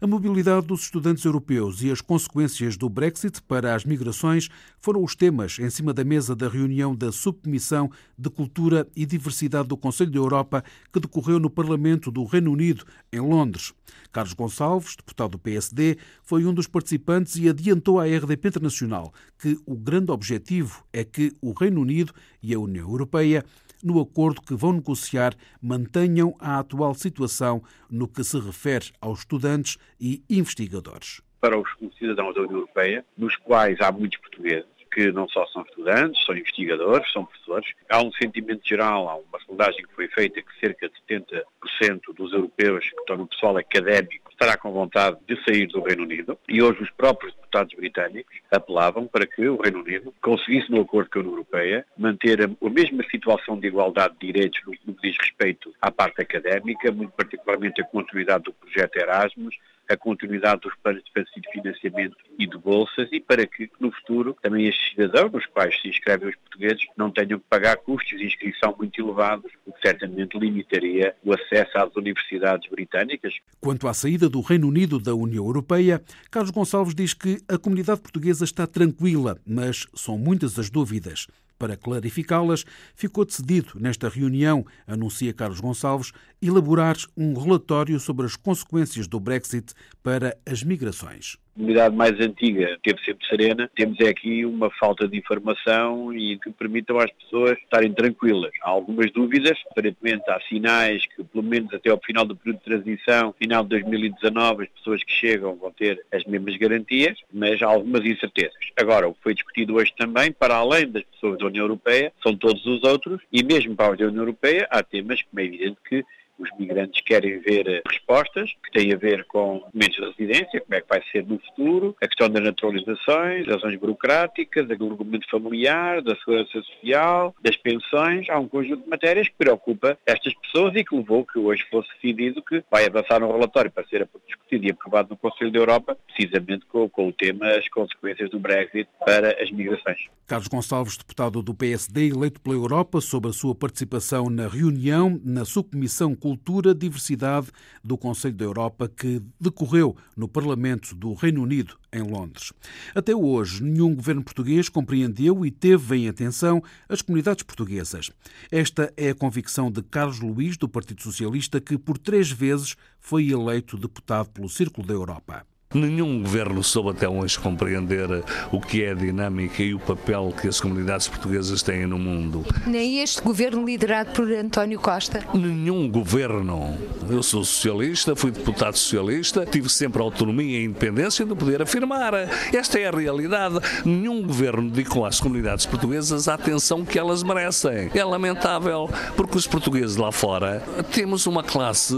A 0.01 0.07
mobilidade 0.07 0.65
dos 0.65 0.81
estudantes 0.81 1.23
europeus 1.23 1.83
e 1.83 1.91
as 1.91 2.01
consequências 2.01 2.75
do 2.77 2.89
Brexit 2.89 3.39
para 3.43 3.75
as 3.75 3.85
migrações 3.85 4.49
foram 4.79 5.03
os 5.03 5.15
temas 5.15 5.59
em 5.59 5.69
cima 5.69 5.93
da 5.93 6.03
mesa 6.03 6.35
da 6.35 6.49
reunião 6.49 6.95
da 6.95 7.11
Subcomissão 7.11 7.91
de 8.17 8.29
Cultura 8.31 8.87
e 8.95 9.05
Diversidade 9.05 9.67
do 9.67 9.77
Conselho 9.77 10.09
da 10.09 10.17
Europa, 10.17 10.63
que 10.91 10.99
decorreu 10.99 11.39
no 11.39 11.49
Parlamento 11.49 12.09
do 12.09 12.23
Reino 12.23 12.51
Unido, 12.51 12.85
em 13.13 13.19
Londres. 13.19 13.73
Carlos 14.11 14.33
Gonçalves, 14.33 14.95
deputado 14.95 15.31
do 15.31 15.39
PSD, 15.39 15.96
foi 16.23 16.45
um 16.45 16.53
dos 16.53 16.67
participantes 16.67 17.35
e 17.35 17.49
adiantou 17.49 17.99
à 17.99 18.05
RDP 18.05 18.47
Internacional 18.47 19.13
que 19.39 19.57
o 19.65 19.75
grande 19.75 20.11
objetivo 20.11 20.83
é 20.91 21.03
que 21.03 21.33
o 21.41 21.53
Reino 21.53 21.81
Unido 21.81 22.13
e 22.41 22.53
a 22.53 22.59
União 22.59 22.89
Europeia 22.89 23.43
no 23.83 24.01
acordo 24.01 24.41
que 24.41 24.55
vão 24.55 24.73
negociar, 24.73 25.33
mantenham 25.61 26.35
a 26.39 26.59
atual 26.59 26.93
situação 26.93 27.61
no 27.89 28.07
que 28.07 28.23
se 28.23 28.39
refere 28.39 28.91
aos 28.99 29.19
estudantes 29.19 29.77
e 29.99 30.23
investigadores. 30.29 31.21
Para 31.39 31.59
os 31.59 31.69
cidadãos 31.97 32.33
da 32.33 32.41
União 32.41 32.57
Europeia, 32.57 33.05
dos 33.15 33.35
quais 33.37 33.79
há 33.79 33.91
muitos 33.91 34.19
portugueses, 34.19 34.65
que 34.91 35.11
não 35.11 35.29
só 35.29 35.45
são 35.47 35.61
estudantes, 35.61 36.25
são 36.25 36.35
investigadores, 36.35 37.11
são 37.11 37.23
professores. 37.23 37.71
Há 37.87 38.01
um 38.01 38.11
sentimento 38.13 38.67
geral, 38.67 39.07
há 39.07 39.15
uma 39.15 39.39
sondagem 39.45 39.83
que 39.85 39.93
foi 39.93 40.07
feita 40.07 40.41
que 40.41 40.59
cerca 40.59 40.89
de 40.89 40.95
70% 41.07 42.15
dos 42.15 42.33
europeus 42.33 42.89
que 42.89 42.99
estão 42.99 43.17
no 43.17 43.27
pessoal 43.27 43.57
académico 43.57 44.26
estará 44.37 44.55
com 44.55 44.71
vontade 44.71 45.17
de 45.27 45.35
sair 45.43 45.65
do 45.67 45.81
Reino 45.81 46.03
Unido. 46.03 46.37
E 46.47 46.61
hoje 46.61 46.83
os 46.83 46.91
próprios 46.91 47.33
deputados 47.33 47.73
britânicos 47.73 48.35
apelavam 48.51 49.07
para 49.07 49.25
que 49.25 49.47
o 49.47 49.59
Reino 49.59 49.79
Unido 49.79 50.13
conseguisse, 50.21 50.71
no 50.71 50.81
acordo 50.81 51.09
com 51.09 51.19
a 51.19 51.21
União 51.23 51.33
Europeia, 51.33 51.85
manter 51.97 52.43
a, 52.43 52.69
mesma 52.69 53.03
situação 53.09 53.59
de 53.59 53.67
igualdade 53.67 54.13
de 54.19 54.27
direitos 54.31 54.61
no 54.85 54.93
que 54.93 55.09
diz 55.09 55.17
respeito 55.19 55.73
à 55.81 55.89
parte 55.89 56.21
académica, 56.21 56.91
muito 56.91 57.11
particularmente 57.13 57.81
a 57.81 57.85
continuidade 57.85 58.43
do 58.43 58.53
projeto 58.53 58.95
Erasmus, 58.97 59.55
a 59.89 59.97
continuidade 59.97 60.61
dos 60.61 60.73
planos 60.83 61.03
de 61.03 61.51
financiamento 61.51 62.17
e 62.37 62.47
de 62.47 62.57
bolsas 62.57 63.07
e 63.11 63.19
para 63.19 63.45
que 63.45 63.69
no 63.79 63.91
futuro 63.91 64.35
também 64.41 64.67
estes 64.67 64.91
cidadãos, 64.91 65.31
nos 65.31 65.45
quais 65.47 65.79
se 65.81 65.87
inscrevem 65.87 66.29
os 66.29 66.35
portugueses, 66.35 66.85
não 66.97 67.11
tenham 67.11 67.39
que 67.39 67.45
pagar 67.49 67.77
custos 67.77 68.17
de 68.17 68.25
inscrição 68.25 68.75
muito 68.77 68.99
elevados, 69.01 69.51
o 69.65 69.71
que 69.71 69.81
certamente 69.81 70.37
limitaria 70.37 71.15
o 71.23 71.33
acesso 71.33 71.77
às 71.77 71.95
universidades 71.95 72.69
britânicas. 72.69 73.33
Quanto 73.61 73.87
à 73.87 73.93
saída 73.93 74.29
do 74.29 74.41
Reino 74.41 74.67
Unido 74.67 74.99
da 74.99 75.15
União 75.15 75.45
Europeia, 75.45 76.01
Carlos 76.29 76.51
Gonçalves 76.51 76.95
diz 76.95 77.13
que 77.13 77.37
a 77.47 77.57
comunidade 77.57 78.01
portuguesa 78.01 78.43
está 78.43 78.67
tranquila, 78.67 79.37
mas 79.45 79.87
são 79.93 80.17
muitas 80.17 80.57
as 80.59 80.69
dúvidas. 80.69 81.27
Para 81.57 81.75
clarificá-las, 81.75 82.65
ficou 82.95 83.25
decidido 83.25 83.73
nesta 83.79 84.09
reunião, 84.09 84.65
anuncia 84.85 85.33
Carlos 85.33 85.59
Gonçalves, 85.59 86.11
elaborar 86.41 86.95
um 87.15 87.33
relatório 87.33 87.99
sobre 87.99 88.25
as 88.25 88.35
consequências 88.35 89.07
do 89.07 89.19
Brexit 89.19 89.73
para 90.03 90.37
as 90.45 90.63
migrações 90.63 91.37
comunidade 91.57 91.95
mais 91.95 92.19
antiga 92.19 92.77
teve 92.83 93.03
sempre 93.03 93.27
serena. 93.27 93.69
Temos 93.75 93.99
aqui 94.01 94.45
uma 94.45 94.69
falta 94.69 95.07
de 95.07 95.17
informação 95.17 96.13
e 96.13 96.37
que 96.37 96.51
permitam 96.51 96.99
às 96.99 97.11
pessoas 97.11 97.57
estarem 97.57 97.91
tranquilas. 97.91 98.51
Há 98.61 98.69
algumas 98.69 99.11
dúvidas, 99.11 99.57
aparentemente 99.71 100.29
há 100.29 100.39
sinais 100.41 101.05
que 101.07 101.23
pelo 101.23 101.43
menos 101.43 101.73
até 101.73 101.89
ao 101.89 101.99
final 101.99 102.25
do 102.25 102.35
período 102.35 102.59
de 102.59 102.65
transição, 102.65 103.33
final 103.33 103.63
de 103.63 103.69
2019, 103.69 104.63
as 104.63 104.69
pessoas 104.69 105.03
que 105.03 105.11
chegam 105.11 105.55
vão 105.55 105.71
ter 105.71 105.99
as 106.13 106.23
mesmas 106.25 106.55
garantias, 106.57 107.17
mas 107.33 107.61
há 107.61 107.67
algumas 107.67 108.05
incertezas. 108.05 108.53
Agora, 108.79 109.07
o 109.07 109.13
que 109.13 109.23
foi 109.23 109.33
discutido 109.33 109.75
hoje 109.75 109.93
também, 109.97 110.31
para 110.31 110.55
além 110.55 110.87
das 110.87 111.03
pessoas 111.03 111.39
da 111.39 111.47
União 111.47 111.63
Europeia, 111.63 112.13
são 112.21 112.35
todos 112.35 112.65
os 112.65 112.83
outros, 112.83 113.21
e 113.31 113.43
mesmo 113.43 113.75
para 113.75 113.87
a 113.87 113.91
União 113.91 114.13
Europeia, 114.15 114.67
há 114.69 114.83
temas 114.83 115.21
como 115.23 115.39
é 115.39 115.45
evidente 115.45 115.77
que 115.87 116.05
os 116.39 116.49
migrantes 116.57 117.01
querem 117.01 117.39
ver 117.39 117.67
eh, 117.67 117.81
respostas 117.87 118.53
que 118.63 118.71
têm 118.71 118.93
a 118.93 118.97
ver 118.97 119.25
com 119.25 119.59
documentos 119.59 119.95
de 119.95 120.05
residência, 120.05 120.61
como 120.61 120.75
é 120.75 120.81
que 120.81 120.89
vai 120.89 121.03
ser 121.11 121.25
no 121.25 121.39
futuro, 121.39 121.95
a 122.01 122.07
questão 122.07 122.29
das 122.29 122.43
naturalizações, 122.43 123.45
das 123.45 123.57
ações 123.57 123.79
burocráticas, 123.79 124.67
do 124.67 124.91
argumento 124.91 125.29
familiar, 125.29 126.01
da 126.01 126.15
segurança 126.15 126.61
social, 126.61 127.35
das 127.41 127.57
pensões. 127.57 128.29
Há 128.29 128.39
um 128.39 128.47
conjunto 128.47 128.83
de 128.83 128.89
matérias 128.89 129.27
que 129.27 129.35
preocupa 129.37 129.97
estas 130.05 130.33
pessoas 130.35 130.75
e 130.75 130.83
que 130.83 130.95
levou 130.95 131.25
que 131.25 131.39
hoje 131.39 131.65
fosse 131.69 131.89
decidido 131.95 132.41
que 132.41 132.63
vai 132.69 132.85
avançar 132.85 133.23
um 133.23 133.31
relatório 133.31 133.71
para 133.71 133.87
ser 133.87 134.07
discutido 134.25 134.65
e 134.65 134.71
aprovado 134.71 135.09
no 135.09 135.17
Conselho 135.17 135.51
da 135.51 135.59
Europa, 135.59 135.97
precisamente 136.07 136.65
com, 136.65 136.87
com 136.89 137.07
o 137.07 137.13
tema 137.13 137.47
as 137.47 137.67
consequências 137.69 138.29
do 138.29 138.39
Brexit 138.39 138.89
para 139.05 139.41
as 139.41 139.51
migrações. 139.51 140.07
Carlos 140.25 140.47
Gonçalves, 140.47 140.97
deputado 140.97 141.41
do 141.41 141.53
PSD, 141.53 142.09
eleito 142.09 142.41
pela 142.41 142.55
Europa, 142.55 142.99
sobre 142.99 143.29
a 143.29 143.33
sua 143.33 143.55
participação 143.55 144.29
na 144.29 144.47
reunião 144.47 145.19
na 145.23 145.45
subcomissão 145.45 146.13
Cultura, 146.27 146.75
Diversidade 146.75 147.47
do 147.81 147.97
Conselho 147.97 148.35
da 148.35 148.43
Europa 148.43 148.89
que 148.89 149.21
decorreu 149.39 149.95
no 150.13 150.27
Parlamento 150.27 150.93
do 150.93 151.13
Reino 151.13 151.41
Unido, 151.41 151.77
em 151.93 152.01
Londres. 152.01 152.51
Até 152.93 153.15
hoje, 153.15 153.63
nenhum 153.63 153.95
governo 153.95 154.21
português 154.21 154.67
compreendeu 154.67 155.45
e 155.45 155.51
teve 155.51 155.95
em 155.95 156.09
atenção 156.09 156.61
as 156.89 157.01
comunidades 157.01 157.43
portuguesas. 157.43 158.11
Esta 158.51 158.91
é 158.97 159.11
a 159.11 159.15
convicção 159.15 159.71
de 159.71 159.81
Carlos 159.81 160.19
Luís, 160.19 160.57
do 160.57 160.67
Partido 160.67 161.01
Socialista, 161.01 161.61
que 161.61 161.77
por 161.77 161.97
três 161.97 162.29
vezes 162.29 162.75
foi 162.99 163.29
eleito 163.29 163.77
deputado 163.77 164.29
pelo 164.29 164.49
Círculo 164.49 164.85
da 164.85 164.93
Europa. 164.93 165.45
Nenhum 165.73 166.21
governo 166.23 166.63
soube 166.63 166.91
até 166.91 167.09
hoje 167.09 167.37
compreender 167.37 168.23
o 168.53 168.61
que 168.61 168.85
é 168.85 168.91
a 168.91 168.93
dinâmica 168.93 169.61
e 169.61 169.73
o 169.73 169.79
papel 169.79 170.33
que 170.39 170.47
as 170.47 170.61
comunidades 170.61 171.09
portuguesas 171.09 171.61
têm 171.61 171.85
no 171.85 171.99
mundo. 171.99 172.45
Nem 172.65 173.01
este 173.01 173.21
governo 173.21 173.65
liderado 173.65 174.11
por 174.11 174.31
António 174.31 174.79
Costa? 174.79 175.25
Nenhum 175.33 175.89
governo. 175.91 176.77
Eu 177.09 177.21
sou 177.21 177.43
socialista, 177.43 178.15
fui 178.15 178.31
deputado 178.31 178.77
socialista, 178.77 179.45
tive 179.45 179.67
sempre 179.67 180.01
autonomia 180.01 180.57
e 180.57 180.63
independência 180.63 181.25
de 181.25 181.35
poder 181.35 181.61
afirmar. 181.61 182.13
Esta 182.53 182.79
é 182.79 182.87
a 182.87 182.91
realidade. 182.91 183.59
Nenhum 183.83 184.25
governo 184.25 184.69
dedicou 184.69 185.05
às 185.05 185.19
comunidades 185.19 185.65
portuguesas 185.65 186.29
a 186.29 186.35
atenção 186.35 186.85
que 186.85 186.97
elas 186.97 187.23
merecem. 187.23 187.91
É 187.93 188.05
lamentável, 188.05 188.89
porque 189.17 189.37
os 189.37 189.45
portugueses 189.45 189.97
lá 189.97 190.13
fora 190.13 190.63
temos 190.93 191.27
uma 191.27 191.43
classe 191.43 191.93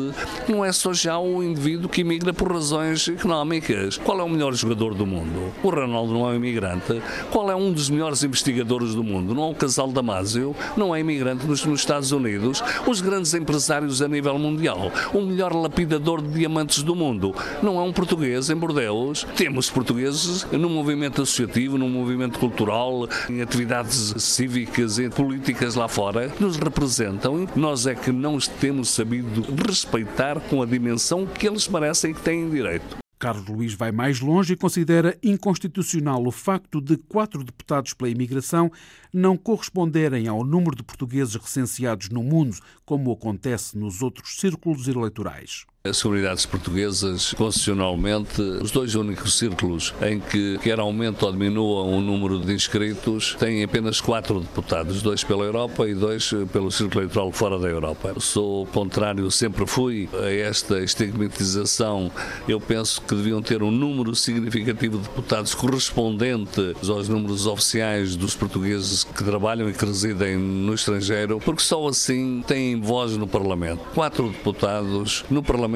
que 0.47 0.51
não 0.51 0.65
é 0.65 0.71
só 0.71 0.91
já 0.91 1.19
o 1.19 1.43
indivíduo 1.43 1.87
que 1.87 2.01
imigra 2.01 2.33
por 2.33 2.51
razões 2.51 3.07
económicas 3.07 3.58
Qual 4.03 4.19
é 4.19 4.23
o 4.23 4.29
melhor 4.29 4.53
jogador 4.53 4.93
do 4.93 5.05
mundo? 5.05 5.53
O 5.63 5.69
Ronaldo 5.69 6.13
não 6.13 6.27
é 6.27 6.31
um 6.31 6.35
imigrante. 6.35 7.01
Qual 7.31 7.49
é 7.51 7.55
um 7.55 7.71
dos 7.71 7.89
melhores 7.89 8.23
investigadores 8.23 8.95
do 8.95 9.03
mundo? 9.03 9.33
Não 9.33 9.43
é 9.43 9.51
o 9.51 9.55
casal 9.55 9.91
Damasio? 9.91 10.55
Não 10.77 10.95
é 10.95 10.99
imigrante 10.99 11.45
nos, 11.45 11.65
nos 11.65 11.79
Estados 11.79 12.11
Unidos? 12.11 12.63
Os 12.87 13.01
grandes 13.01 13.33
empresários 13.33 14.01
a 14.01 14.07
nível 14.07 14.37
mundial? 14.37 14.91
O 15.13 15.21
melhor 15.21 15.53
lapidador 15.53 16.21
de 16.21 16.29
diamantes 16.29 16.83
do 16.83 16.95
mundo? 16.95 17.33
Não 17.61 17.79
é 17.79 17.83
um 17.83 17.93
português 17.93 18.49
em 18.49 18.55
Bordeaux? 18.55 19.25
Temos 19.35 19.69
portugueses 19.69 20.45
no 20.51 20.69
movimento 20.69 21.21
associativo, 21.21 21.77
no 21.77 21.89
movimento 21.89 22.39
cultural, 22.39 23.07
em 23.29 23.41
atividades 23.41 24.13
cívicas 24.17 24.99
e 24.99 25.09
políticas 25.09 25.75
lá 25.75 25.87
fora, 25.87 26.31
nos 26.39 26.57
representam. 26.57 27.47
Nós 27.55 27.87
é 27.87 27.95
que 27.95 28.11
não 28.11 28.37
temos 28.59 28.89
sabido 28.89 29.45
respeitar 29.67 30.39
com 30.39 30.61
a 30.61 30.65
dimensão 30.65 31.25
que 31.25 31.47
eles 31.47 31.67
merecem 31.67 32.11
e 32.11 32.13
que 32.13 32.21
têm 32.21 32.49
direito. 32.49 33.08
Carlos 33.19 33.45
Luís 33.47 33.73
vai 33.73 33.91
mais 33.91 34.21
longe 34.21 34.53
e 34.53 34.55
considera 34.55 35.17
inconstitucional 35.21 36.25
o 36.25 36.31
facto 36.31 36.79
de 36.79 36.95
quatro 36.95 37.43
deputados 37.43 37.93
pela 37.93 38.09
imigração 38.09 38.71
não 39.13 39.35
corresponderem 39.35 40.29
ao 40.29 40.45
número 40.45 40.73
de 40.73 40.83
portugueses 40.83 41.35
recenseados 41.35 42.07
no 42.07 42.23
mundo, 42.23 42.57
como 42.85 43.11
acontece 43.11 43.77
nos 43.77 44.01
outros 44.01 44.39
círculos 44.39 44.87
eleitorais. 44.87 45.65
As 45.81 46.03
comunidades 46.03 46.45
portuguesas, 46.45 47.33
constitucionalmente, 47.35 48.41
os 48.41 48.69
dois 48.69 48.95
únicos 48.95 49.37
círculos 49.37 49.93
em 50.01 50.19
que 50.19 50.57
quer 50.57 50.77
aumente 50.77 51.23
ou 51.23 51.31
diminua 51.31 51.83
o 51.83 52.01
número 52.01 52.37
de 52.37 52.53
inscritos, 52.53 53.37
têm 53.39 53.63
apenas 53.63 54.01
quatro 54.01 54.41
deputados, 54.41 55.01
dois 55.01 55.23
pela 55.23 55.45
Europa 55.45 55.87
e 55.87 55.95
dois 55.95 56.31
pelo 56.51 56.69
círculo 56.69 57.03
eleitoral 57.03 57.31
fora 57.31 57.57
da 57.57 57.69
Europa. 57.69 58.13
Sou 58.19 58.65
contrário, 58.65 59.31
sempre 59.31 59.65
fui 59.65 60.09
a 60.21 60.29
esta 60.29 60.81
estigmatização. 60.81 62.11
Eu 62.45 62.59
penso 62.59 63.01
que 63.01 63.15
deviam 63.15 63.41
ter 63.41 63.63
um 63.63 63.71
número 63.71 64.13
significativo 64.15 64.97
de 64.97 65.03
deputados 65.07 65.55
correspondente 65.55 66.75
aos 66.89 67.07
números 67.07 67.47
oficiais 67.47 68.17
dos 68.17 68.35
portugueses 68.35 69.05
que 69.05 69.23
trabalham 69.23 69.69
e 69.69 69.73
que 69.73 69.85
residem 69.85 70.35
no 70.35 70.73
estrangeiro, 70.73 71.39
porque 71.39 71.61
só 71.61 71.87
assim 71.87 72.43
têm 72.45 72.81
voz 72.81 73.15
no 73.15 73.25
Parlamento. 73.25 73.79
Quatro 73.95 74.27
deputados 74.27 75.23
no 75.29 75.41
Parlamento 75.41 75.69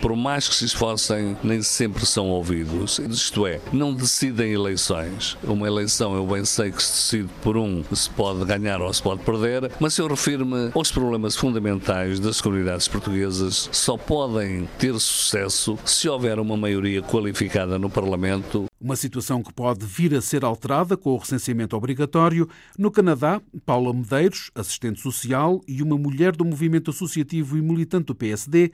Por 0.00 0.16
mais 0.16 0.48
que 0.48 0.54
se 0.54 0.64
esforcem, 0.64 1.36
nem 1.42 1.62
sempre 1.62 2.04
são 2.04 2.28
ouvidos. 2.28 2.98
Isto 2.98 3.46
é, 3.46 3.60
não 3.72 3.94
decidem 3.94 4.52
eleições. 4.52 5.36
Uma 5.42 5.66
eleição 5.66 6.14
eu 6.14 6.26
bem 6.26 6.44
sei 6.44 6.70
que 6.70 6.82
se 6.82 6.92
decide 6.92 7.30
por 7.42 7.56
um 7.56 7.82
se 7.94 8.10
pode 8.10 8.44
ganhar 8.44 8.80
ou 8.80 8.92
se 8.92 9.02
pode 9.02 9.22
perder, 9.22 9.70
mas 9.78 9.96
eu 9.98 10.06
refiro-me 10.06 10.70
aos 10.74 10.90
problemas 10.90 11.36
fundamentais 11.36 12.18
das 12.20 12.40
comunidades 12.40 12.88
portuguesas 12.88 13.68
só 13.72 13.96
podem 13.96 14.68
ter 14.78 14.92
sucesso 14.98 15.78
se 15.84 16.08
houver 16.08 16.38
uma 16.38 16.56
maioria 16.56 17.02
qualificada 17.02 17.78
no 17.78 17.90
Parlamento 17.90 18.70
uma 18.80 18.96
situação 18.96 19.42
que 19.42 19.52
pode 19.52 19.84
vir 19.84 20.14
a 20.14 20.22
ser 20.22 20.42
alterada 20.42 20.96
com 20.96 21.10
o 21.10 21.18
recenseamento 21.18 21.76
obrigatório. 21.76 22.48
No 22.78 22.90
Canadá, 22.90 23.40
Paula 23.66 23.92
Medeiros, 23.92 24.50
assistente 24.54 25.00
social 25.00 25.60
e 25.68 25.82
uma 25.82 25.98
mulher 25.98 26.34
do 26.34 26.46
movimento 26.46 26.90
associativo 26.90 27.58
e 27.58 27.60
militante 27.62 28.06
do 28.06 28.14
PSD, 28.14 28.72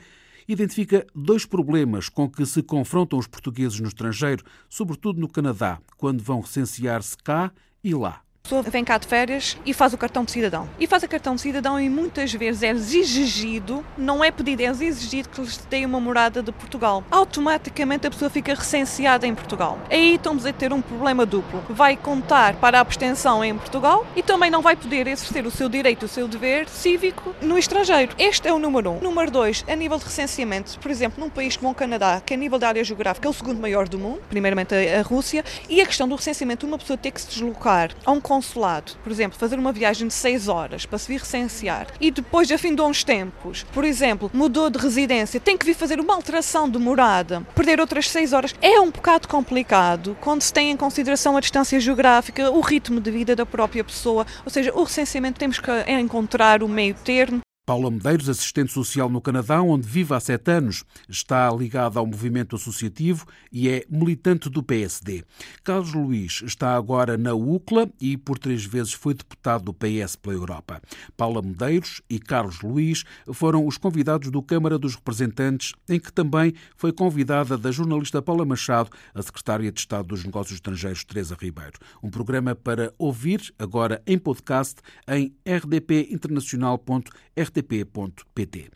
identifica 0.48 1.06
dois 1.14 1.44
problemas 1.44 2.08
com 2.08 2.28
que 2.28 2.44
se 2.46 2.62
confrontam 2.62 3.18
os 3.18 3.26
portugueses 3.26 3.80
no 3.80 3.88
estrangeiro, 3.88 4.44
sobretudo 4.68 5.20
no 5.20 5.28
Canadá, 5.28 5.80
quando 5.96 6.22
vão 6.22 6.40
recensear-se 6.40 7.16
cá 7.16 7.52
e 7.82 7.94
lá 7.94 8.25
pessoa 8.46 8.62
vem 8.62 8.84
cá 8.84 8.96
de 8.96 9.08
férias 9.08 9.56
e 9.66 9.74
faz 9.74 9.92
o 9.92 9.98
cartão 9.98 10.24
de 10.24 10.30
cidadão. 10.30 10.68
E 10.78 10.86
faz 10.86 11.02
o 11.02 11.08
cartão 11.08 11.34
de 11.34 11.40
cidadão 11.40 11.80
e 11.80 11.88
muitas 11.90 12.32
vezes 12.32 12.62
é 12.62 12.70
exigido, 12.70 13.84
não 13.98 14.24
é 14.24 14.30
pedido, 14.30 14.62
é 14.62 14.66
exigido 14.66 15.28
que 15.28 15.40
lhes 15.40 15.58
dê 15.68 15.84
uma 15.84 15.98
morada 15.98 16.42
de 16.42 16.52
Portugal. 16.52 17.02
Automaticamente 17.10 18.06
a 18.06 18.10
pessoa 18.10 18.30
fica 18.30 18.54
recenseada 18.54 19.26
em 19.26 19.34
Portugal. 19.34 19.78
Aí 19.90 20.14
estamos 20.14 20.46
a 20.46 20.52
ter 20.52 20.72
um 20.72 20.80
problema 20.80 21.26
duplo. 21.26 21.62
Vai 21.68 21.96
contar 21.96 22.54
para 22.54 22.78
a 22.78 22.80
abstenção 22.80 23.44
em 23.44 23.56
Portugal 23.56 24.06
e 24.14 24.22
também 24.22 24.50
não 24.50 24.62
vai 24.62 24.76
poder 24.76 25.08
exercer 25.08 25.44
o 25.44 25.50
seu 25.50 25.68
direito, 25.68 26.04
o 26.04 26.08
seu 26.08 26.28
dever 26.28 26.68
cívico 26.68 27.34
no 27.42 27.58
estrangeiro. 27.58 28.14
Este 28.16 28.46
é 28.46 28.52
o 28.52 28.58
número 28.60 28.92
um. 28.92 29.00
Número 29.00 29.30
dois, 29.30 29.64
a 29.68 29.74
nível 29.74 29.98
de 29.98 30.04
recenseamento, 30.04 30.78
por 30.78 30.90
exemplo, 30.90 31.22
num 31.22 31.30
país 31.30 31.56
como 31.56 31.72
o 31.72 31.74
Canadá, 31.74 32.22
que 32.24 32.32
a 32.32 32.36
nível 32.36 32.60
da 32.60 32.68
área 32.68 32.84
geográfica 32.84 33.26
é 33.26 33.30
o 33.30 33.34
segundo 33.34 33.60
maior 33.60 33.88
do 33.88 33.98
mundo, 33.98 34.20
primeiramente 34.28 34.72
a 34.74 35.02
Rússia, 35.02 35.44
e 35.68 35.80
a 35.80 35.86
questão 35.86 36.06
do 36.06 36.14
recenseamento, 36.14 36.64
uma 36.64 36.78
pessoa 36.78 36.96
ter 36.96 37.10
que 37.10 37.20
se 37.20 37.28
deslocar 37.28 37.90
a 38.04 38.12
um 38.12 38.20
consulado, 38.36 38.92
por 39.02 39.10
exemplo, 39.10 39.38
fazer 39.38 39.58
uma 39.58 39.72
viagem 39.72 40.08
de 40.08 40.12
6 40.12 40.48
horas 40.48 40.84
para 40.84 40.98
se 40.98 41.08
vir 41.08 41.20
recensear 41.20 41.86
e 41.98 42.10
depois, 42.10 42.52
a 42.52 42.58
fim 42.58 42.74
de 42.74 42.82
uns 42.82 43.02
tempos, 43.02 43.64
por 43.72 43.82
exemplo, 43.82 44.30
mudou 44.34 44.68
de 44.68 44.78
residência, 44.78 45.40
tem 45.40 45.56
que 45.56 45.64
vir 45.64 45.74
fazer 45.74 45.98
uma 45.98 46.14
alteração 46.14 46.68
de 46.68 46.78
morada, 46.78 47.40
perder 47.54 47.80
outras 47.80 48.10
6 48.10 48.34
horas, 48.34 48.54
é 48.60 48.78
um 48.78 48.90
bocado 48.90 49.26
complicado 49.26 50.14
quando 50.20 50.42
se 50.42 50.52
tem 50.52 50.70
em 50.70 50.76
consideração 50.76 51.34
a 51.34 51.40
distância 51.40 51.80
geográfica, 51.80 52.50
o 52.50 52.60
ritmo 52.60 53.00
de 53.00 53.10
vida 53.10 53.34
da 53.34 53.46
própria 53.46 53.82
pessoa, 53.82 54.26
ou 54.44 54.50
seja, 54.50 54.70
o 54.74 54.82
recenseamento 54.82 55.38
temos 55.38 55.58
que 55.58 55.70
encontrar 55.88 56.62
o 56.62 56.68
meio 56.68 56.94
termo 56.94 57.40
Paula 57.66 57.90
Medeiros, 57.90 58.28
assistente 58.28 58.72
social 58.72 59.10
no 59.10 59.20
Canadá, 59.20 59.60
onde 59.60 59.88
vive 59.88 60.14
há 60.14 60.20
sete 60.20 60.52
anos, 60.52 60.84
está 61.08 61.50
ligada 61.50 61.98
ao 61.98 62.06
movimento 62.06 62.54
associativo 62.54 63.26
e 63.50 63.68
é 63.68 63.84
militante 63.90 64.48
do 64.48 64.62
PSD. 64.62 65.24
Carlos 65.64 65.92
Luís 65.92 66.44
está 66.46 66.76
agora 66.76 67.16
na 67.16 67.34
UCLA 67.34 67.90
e 68.00 68.16
por 68.16 68.38
três 68.38 68.64
vezes 68.64 68.92
foi 68.92 69.14
deputado 69.14 69.64
do 69.64 69.74
PS 69.74 70.14
pela 70.14 70.36
Europa. 70.36 70.80
Paula 71.16 71.42
Medeiros 71.42 72.00
e 72.08 72.20
Carlos 72.20 72.62
Luís 72.62 73.02
foram 73.32 73.66
os 73.66 73.76
convidados 73.76 74.30
do 74.30 74.40
Câmara 74.40 74.78
dos 74.78 74.94
Representantes, 74.94 75.72
em 75.88 75.98
que 75.98 76.12
também 76.12 76.54
foi 76.76 76.92
convidada 76.92 77.58
da 77.58 77.72
jornalista 77.72 78.22
Paula 78.22 78.44
Machado, 78.44 78.90
a 79.12 79.20
secretária 79.20 79.72
de 79.72 79.80
Estado 79.80 80.06
dos 80.06 80.22
Negócios 80.22 80.54
Estrangeiros, 80.54 81.02
Teresa 81.02 81.36
Ribeiro. 81.36 81.80
Um 82.00 82.10
programa 82.10 82.54
para 82.54 82.94
ouvir 82.96 83.52
agora 83.58 84.00
em 84.06 84.16
podcast 84.16 84.76
em 85.08 85.34
rdpinternacional.rt 85.44 87.55
rtp.pt. 87.56 88.70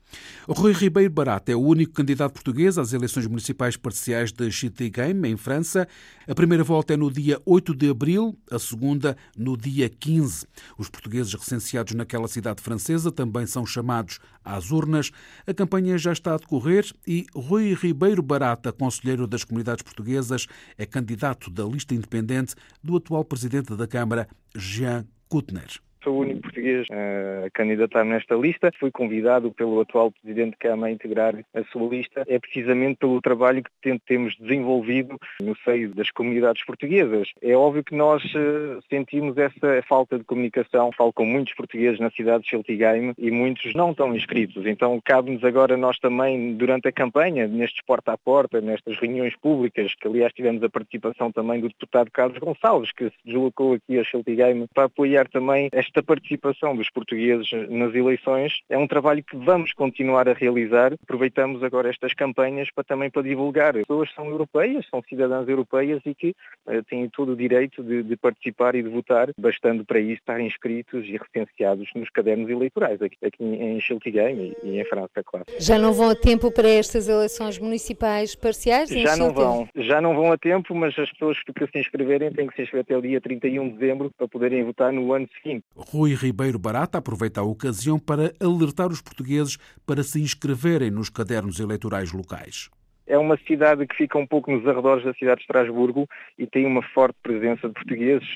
Rui 0.49 0.73
Ribeiro 0.73 1.13
Barata 1.13 1.53
é 1.53 1.55
o 1.55 1.61
único 1.61 1.93
candidato 1.93 2.33
português 2.33 2.79
às 2.79 2.93
eleições 2.93 3.27
municipais 3.27 3.77
parciais 3.77 4.33
de 4.33 4.51
City 4.51 4.91
Game, 4.91 5.29
em 5.29 5.37
França. 5.37 5.87
A 6.27 6.35
primeira 6.35 6.65
volta 6.65 6.95
é 6.95 6.97
no 6.97 7.11
dia 7.11 7.41
8 7.45 7.75
de 7.75 7.91
abril, 7.91 8.37
a 8.51 8.59
segunda 8.59 9.17
no 9.37 9.57
dia 9.57 9.89
15. 9.89 10.47
Os 10.79 10.89
portugueses 10.89 11.33
recenseados 11.35 11.95
naquela 11.95 12.29
cidade 12.29 12.63
francesa 12.63 13.13
também 13.13 13.47
são 13.47 13.65
chamados 13.65 14.19
às 14.45 14.71
urnas. 14.71 15.11
A 15.47 15.55
campanha 15.55 15.99
já 15.99 16.13
está 16.13 16.35
a 16.35 16.39
decorrer 16.39 16.91
e 17.07 17.27
Rui 17.35 17.75
Ribeiro 17.75 18.23
Barata, 18.23 18.73
conselheiro 18.73 19.27
das 19.27 19.45
comunidades 19.45 19.83
portuguesas, 19.83 20.47
é 20.77 20.87
candidato 20.87 21.51
da 21.51 21.65
lista 21.65 21.95
independente 21.95 22.55
do 22.83 22.97
atual 22.97 23.25
presidente 23.25 23.75
da 23.77 23.87
Câmara, 23.87 24.29
Jean 24.57 25.07
Kutner. 25.29 25.81
Sou 26.03 26.15
o 26.15 26.21
único 26.21 26.41
português 26.41 26.87
a 26.91 27.51
candidatar 27.51 28.05
nesta 28.05 28.35
lista. 28.35 28.73
Fui 28.81 28.91
convidado 28.91 29.53
pelo 29.53 29.81
atual 29.81 30.11
Presidente 30.11 30.57
Câmara 30.59 30.91
a 30.91 30.95
integrar 30.95 31.35
a 31.55 31.63
sua 31.65 31.89
lista. 31.89 32.25
É 32.27 32.39
precisamente 32.39 32.97
pelo 32.97 33.21
trabalho 33.21 33.63
que 33.63 33.99
temos 34.07 34.35
desenvolvido 34.37 35.19
no 35.43 35.55
seio 35.59 35.95
das 35.95 36.11
comunidades 36.11 36.65
portuguesas. 36.65 37.29
É 37.43 37.55
óbvio 37.55 37.85
que 37.85 37.95
nós 37.95 38.23
eh, 38.35 38.79
sentimos 38.89 39.37
essa 39.37 39.83
falta 39.87 40.19
de 40.19 40.25
comunicação. 40.25 40.91
Falo 40.97 41.13
com 41.13 41.27
muitos 41.27 41.53
portugueses 41.55 42.01
na 42.01 42.11
cidade 42.11 42.45
de 42.45 42.51
Schiltigheim 42.51 43.13
e 43.19 43.31
muitos 43.31 43.75
não 43.75 43.91
estão 43.91 44.15
inscritos. 44.17 44.65
Então 44.65 44.99
cabe-nos 45.05 45.45
agora 45.45 45.77
nós 45.77 45.99
também, 45.99 46.55
durante 46.55 46.89
a 46.89 46.93
campanha, 46.93 47.47
nestes 47.47 47.83
porta 47.87 48.13
a 48.13 48.19
porta, 48.19 48.61
nestas 48.61 48.97
reuniões 48.99 49.37
públicas, 49.37 49.95
que 49.95 50.09
aliás 50.09 50.33
tivemos 50.33 50.63
a 50.63 50.71
participação 50.71 51.31
também 51.31 51.61
do 51.61 51.69
deputado 51.69 52.11
Carlos 52.11 52.39
Gonçalves, 52.39 52.91
que 52.93 53.05
se 53.05 53.17
deslocou 53.27 53.75
aqui 53.75 53.99
a 53.99 54.05
Schiltigheim 54.05 54.67
para 54.75 54.85
apoiar 54.85 55.29
também 55.29 55.69
esta 55.91 56.03
participação 56.03 56.77
dos 56.77 56.89
portugueses 56.89 57.51
nas 57.69 57.93
eleições 57.95 58.61
é 58.69 58.79
um 58.79 58.87
trabalho 58.87 59.23
que 59.25 59.37
vamos 59.37 59.73
continuar 59.73 60.29
a 60.29 60.33
realizar. 60.33 60.95
Aproveitamos 61.03 61.63
agora 61.65 61.91
estas 61.91 62.15
campanhas 62.15 62.69
para 62.73 62.85
também 62.85 63.11
para 63.11 63.23
divulgar. 63.23 63.77
As 63.77 63.83
pessoas 63.83 64.09
são 64.15 64.27
europeias, 64.27 64.87
são 64.89 65.03
cidadãs 65.09 65.49
europeias 65.49 66.01
e 66.07 66.15
que 66.15 66.29
uh, 66.67 66.83
têm 66.85 67.09
todo 67.09 67.33
o 67.33 67.37
direito 67.37 67.83
de, 67.83 68.05
de, 68.05 68.17
participar 68.17 68.77
e 68.77 68.83
de 68.83 68.89
votar, 68.89 69.31
bastando 69.37 69.85
para 69.85 69.99
isso 69.99 70.21
estar 70.21 70.41
inscritos 70.41 71.05
e 71.07 71.19
recenseados 71.19 71.89
nos 71.95 72.09
cadernos 72.11 72.49
eleitorais, 72.49 73.03
aqui, 73.03 73.17
aqui 73.25 73.43
em 73.43 73.81
Schiltigheim 73.81 74.55
e, 74.63 74.69
e, 74.69 74.81
em 74.81 74.85
França, 74.85 75.23
claro. 75.25 75.47
Já 75.59 75.79
não 75.79 75.93
vão 75.93 76.11
a 76.11 76.15
tempo 76.15 76.53
para 76.53 76.69
estas 76.69 77.09
eleições 77.09 77.59
municipais 77.59 78.37
parciais? 78.37 78.91
Já 78.91 79.17
não 79.17 79.33
vão, 79.33 79.69
já 79.75 80.01
não 80.01 80.15
vão 80.15 80.33
a 80.33 80.39
tempo, 80.39 80.75
mas 80.75 80.97
as 80.99 81.11
pessoas 81.11 81.39
que 81.43 81.67
se 81.67 81.79
inscreverem 81.79 82.31
têm 82.31 82.47
que 82.47 82.55
se 82.55 82.63
inscrever 82.63 82.85
até 82.85 82.97
o 82.97 83.03
dia 83.03 83.21
31 83.21 83.69
de 83.71 83.77
dezembro 83.77 84.11
para 84.17 84.29
poderem 84.29 84.63
votar 84.63 84.93
no 84.93 85.13
ano 85.13 85.29
seguinte. 85.43 85.65
Rui 85.89 86.15
Ribeiro 86.15 86.59
Barata 86.59 86.99
aproveita 86.99 87.41
a 87.41 87.45
ocasião 87.45 87.99
para 87.99 88.35
alertar 88.39 88.93
os 88.93 89.01
portugueses 89.01 89.57
para 89.87 90.03
se 90.03 90.21
inscreverem 90.21 90.91
nos 90.91 91.09
cadernos 91.09 91.59
eleitorais 91.59 92.13
locais 92.13 92.71
é 93.11 93.19
uma 93.19 93.37
cidade 93.39 93.87
que 93.89 93.97
fica 93.97 94.17
um 94.17 94.27
pouco 94.27 94.53
nos 94.53 94.67
arredores 94.67 95.05
da 95.05 95.13
cidade 95.15 95.39
de 95.39 95.43
Estrasburgo 95.43 96.09
e 96.39 96.47
tem 96.47 96.65
uma 96.65 96.81
forte 96.81 97.17
presença 97.21 97.67
de 97.67 97.75
portugueses. 97.75 98.29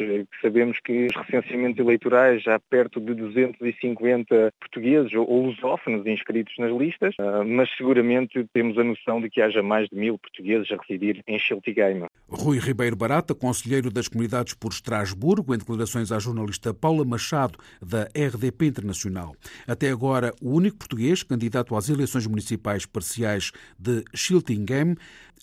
Sabemos 0.42 0.80
que 0.80 1.06
os 1.06 1.14
recenseamentos 1.14 1.78
eleitorais 1.78 2.42
já 2.42 2.58
perto 2.58 3.00
de 3.00 3.14
250 3.14 4.52
portugueses 4.58 5.14
ou 5.14 5.46
lusófonos 5.46 6.04
inscritos 6.06 6.54
nas 6.58 6.76
listas, 6.76 7.14
ah, 7.20 7.44
mas 7.44 7.70
seguramente 7.76 8.44
temos 8.52 8.76
a 8.76 8.82
noção 8.82 9.20
de 9.20 9.30
que 9.30 9.40
haja 9.40 9.62
mais 9.62 9.88
de 9.88 9.96
mil 9.96 10.18
portugueses 10.18 10.68
a 10.72 10.76
residir 10.76 11.22
em 11.28 11.38
Schiltigheim. 11.38 12.06
Rui 12.28 12.58
Ribeiro 12.58 12.96
Barata, 12.96 13.32
conselheiro 13.32 13.92
das 13.92 14.08
comunidades 14.08 14.54
por 14.54 14.72
Estrasburgo, 14.72 15.54
em 15.54 15.58
declarações 15.58 16.10
à 16.10 16.18
jornalista 16.18 16.74
Paula 16.74 17.04
Machado, 17.04 17.58
da 17.80 18.08
RDP 18.16 18.66
Internacional. 18.66 19.36
Até 19.68 19.90
agora, 19.90 20.32
o 20.42 20.50
único 20.50 20.78
português 20.78 21.22
candidato 21.22 21.76
às 21.76 21.88
eleições 21.88 22.26
municipais 22.26 22.84
parciais 22.86 23.52
de 23.78 24.02
Schiltigheim. 24.12 24.63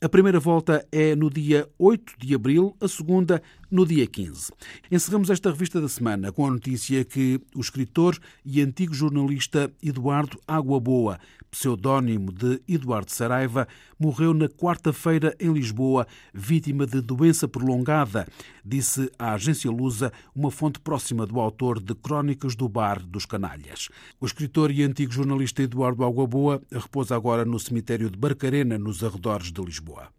A 0.02 0.10
primeira 0.10 0.40
volta 0.40 0.86
é 0.92 1.16
no 1.16 1.30
dia 1.30 1.70
8 1.78 2.14
de 2.18 2.34
abril, 2.34 2.76
a 2.82 2.88
segunda 2.88 3.42
no 3.72 3.86
dia 3.86 4.06
15. 4.06 4.52
Encerramos 4.92 5.30
esta 5.30 5.50
revista 5.50 5.80
da 5.80 5.88
semana 5.88 6.32
com 6.32 6.46
a 6.46 6.52
notícia 6.52 7.06
que 7.06 7.40
o 7.56 7.62
escritor 7.62 8.20
e 8.46 8.62
antigo 8.62 8.94
jornalista 8.94 9.72
Eduardo 9.82 10.38
Água 10.46 10.80
Boa, 10.80 11.18
pseudónimo 11.50 12.34
de 12.34 12.62
Eduardo 12.68 13.12
Saraiva, 13.12 13.68
morreu 13.98 14.34
na 14.34 14.50
quarta-feira 14.50 15.34
em 15.40 15.54
Lisboa, 15.54 16.06
vítima 16.34 16.86
de 16.86 17.00
doença 17.00 17.48
prolongada, 17.48 18.28
disse 18.64 19.10
à 19.18 19.34
agência 19.34 19.72
Lusa 19.72 20.12
uma 20.36 20.52
fonte 20.52 20.80
próxima 20.80 21.26
do 21.26 21.40
autor 21.40 21.80
de 21.80 21.96
Crónicas 21.96 22.56
do 22.56 22.68
Bar 22.68 23.02
dos 23.02 23.26
Canalhas. 23.26 23.88
O 24.20 24.26
escritor 24.26 24.70
e 24.70 24.84
antigo 24.84 25.14
jornalista 25.14 25.64
Eduardo 25.64 26.04
Água 26.04 26.28
Boa 26.28 26.62
repousa 26.70 27.16
agora 27.16 27.46
no 27.46 27.60
cemitério 27.60 28.10
de 28.10 28.18
Barcarena, 28.18 28.78
nos 28.78 29.02
arredores 29.02 29.52
de 29.52 29.62
Lisboa. 29.62 30.10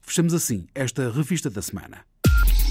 Fechamos 0.00 0.32
assim 0.32 0.66
esta 0.74 1.10
revista 1.10 1.50
da 1.50 1.60
semana. 1.60 2.04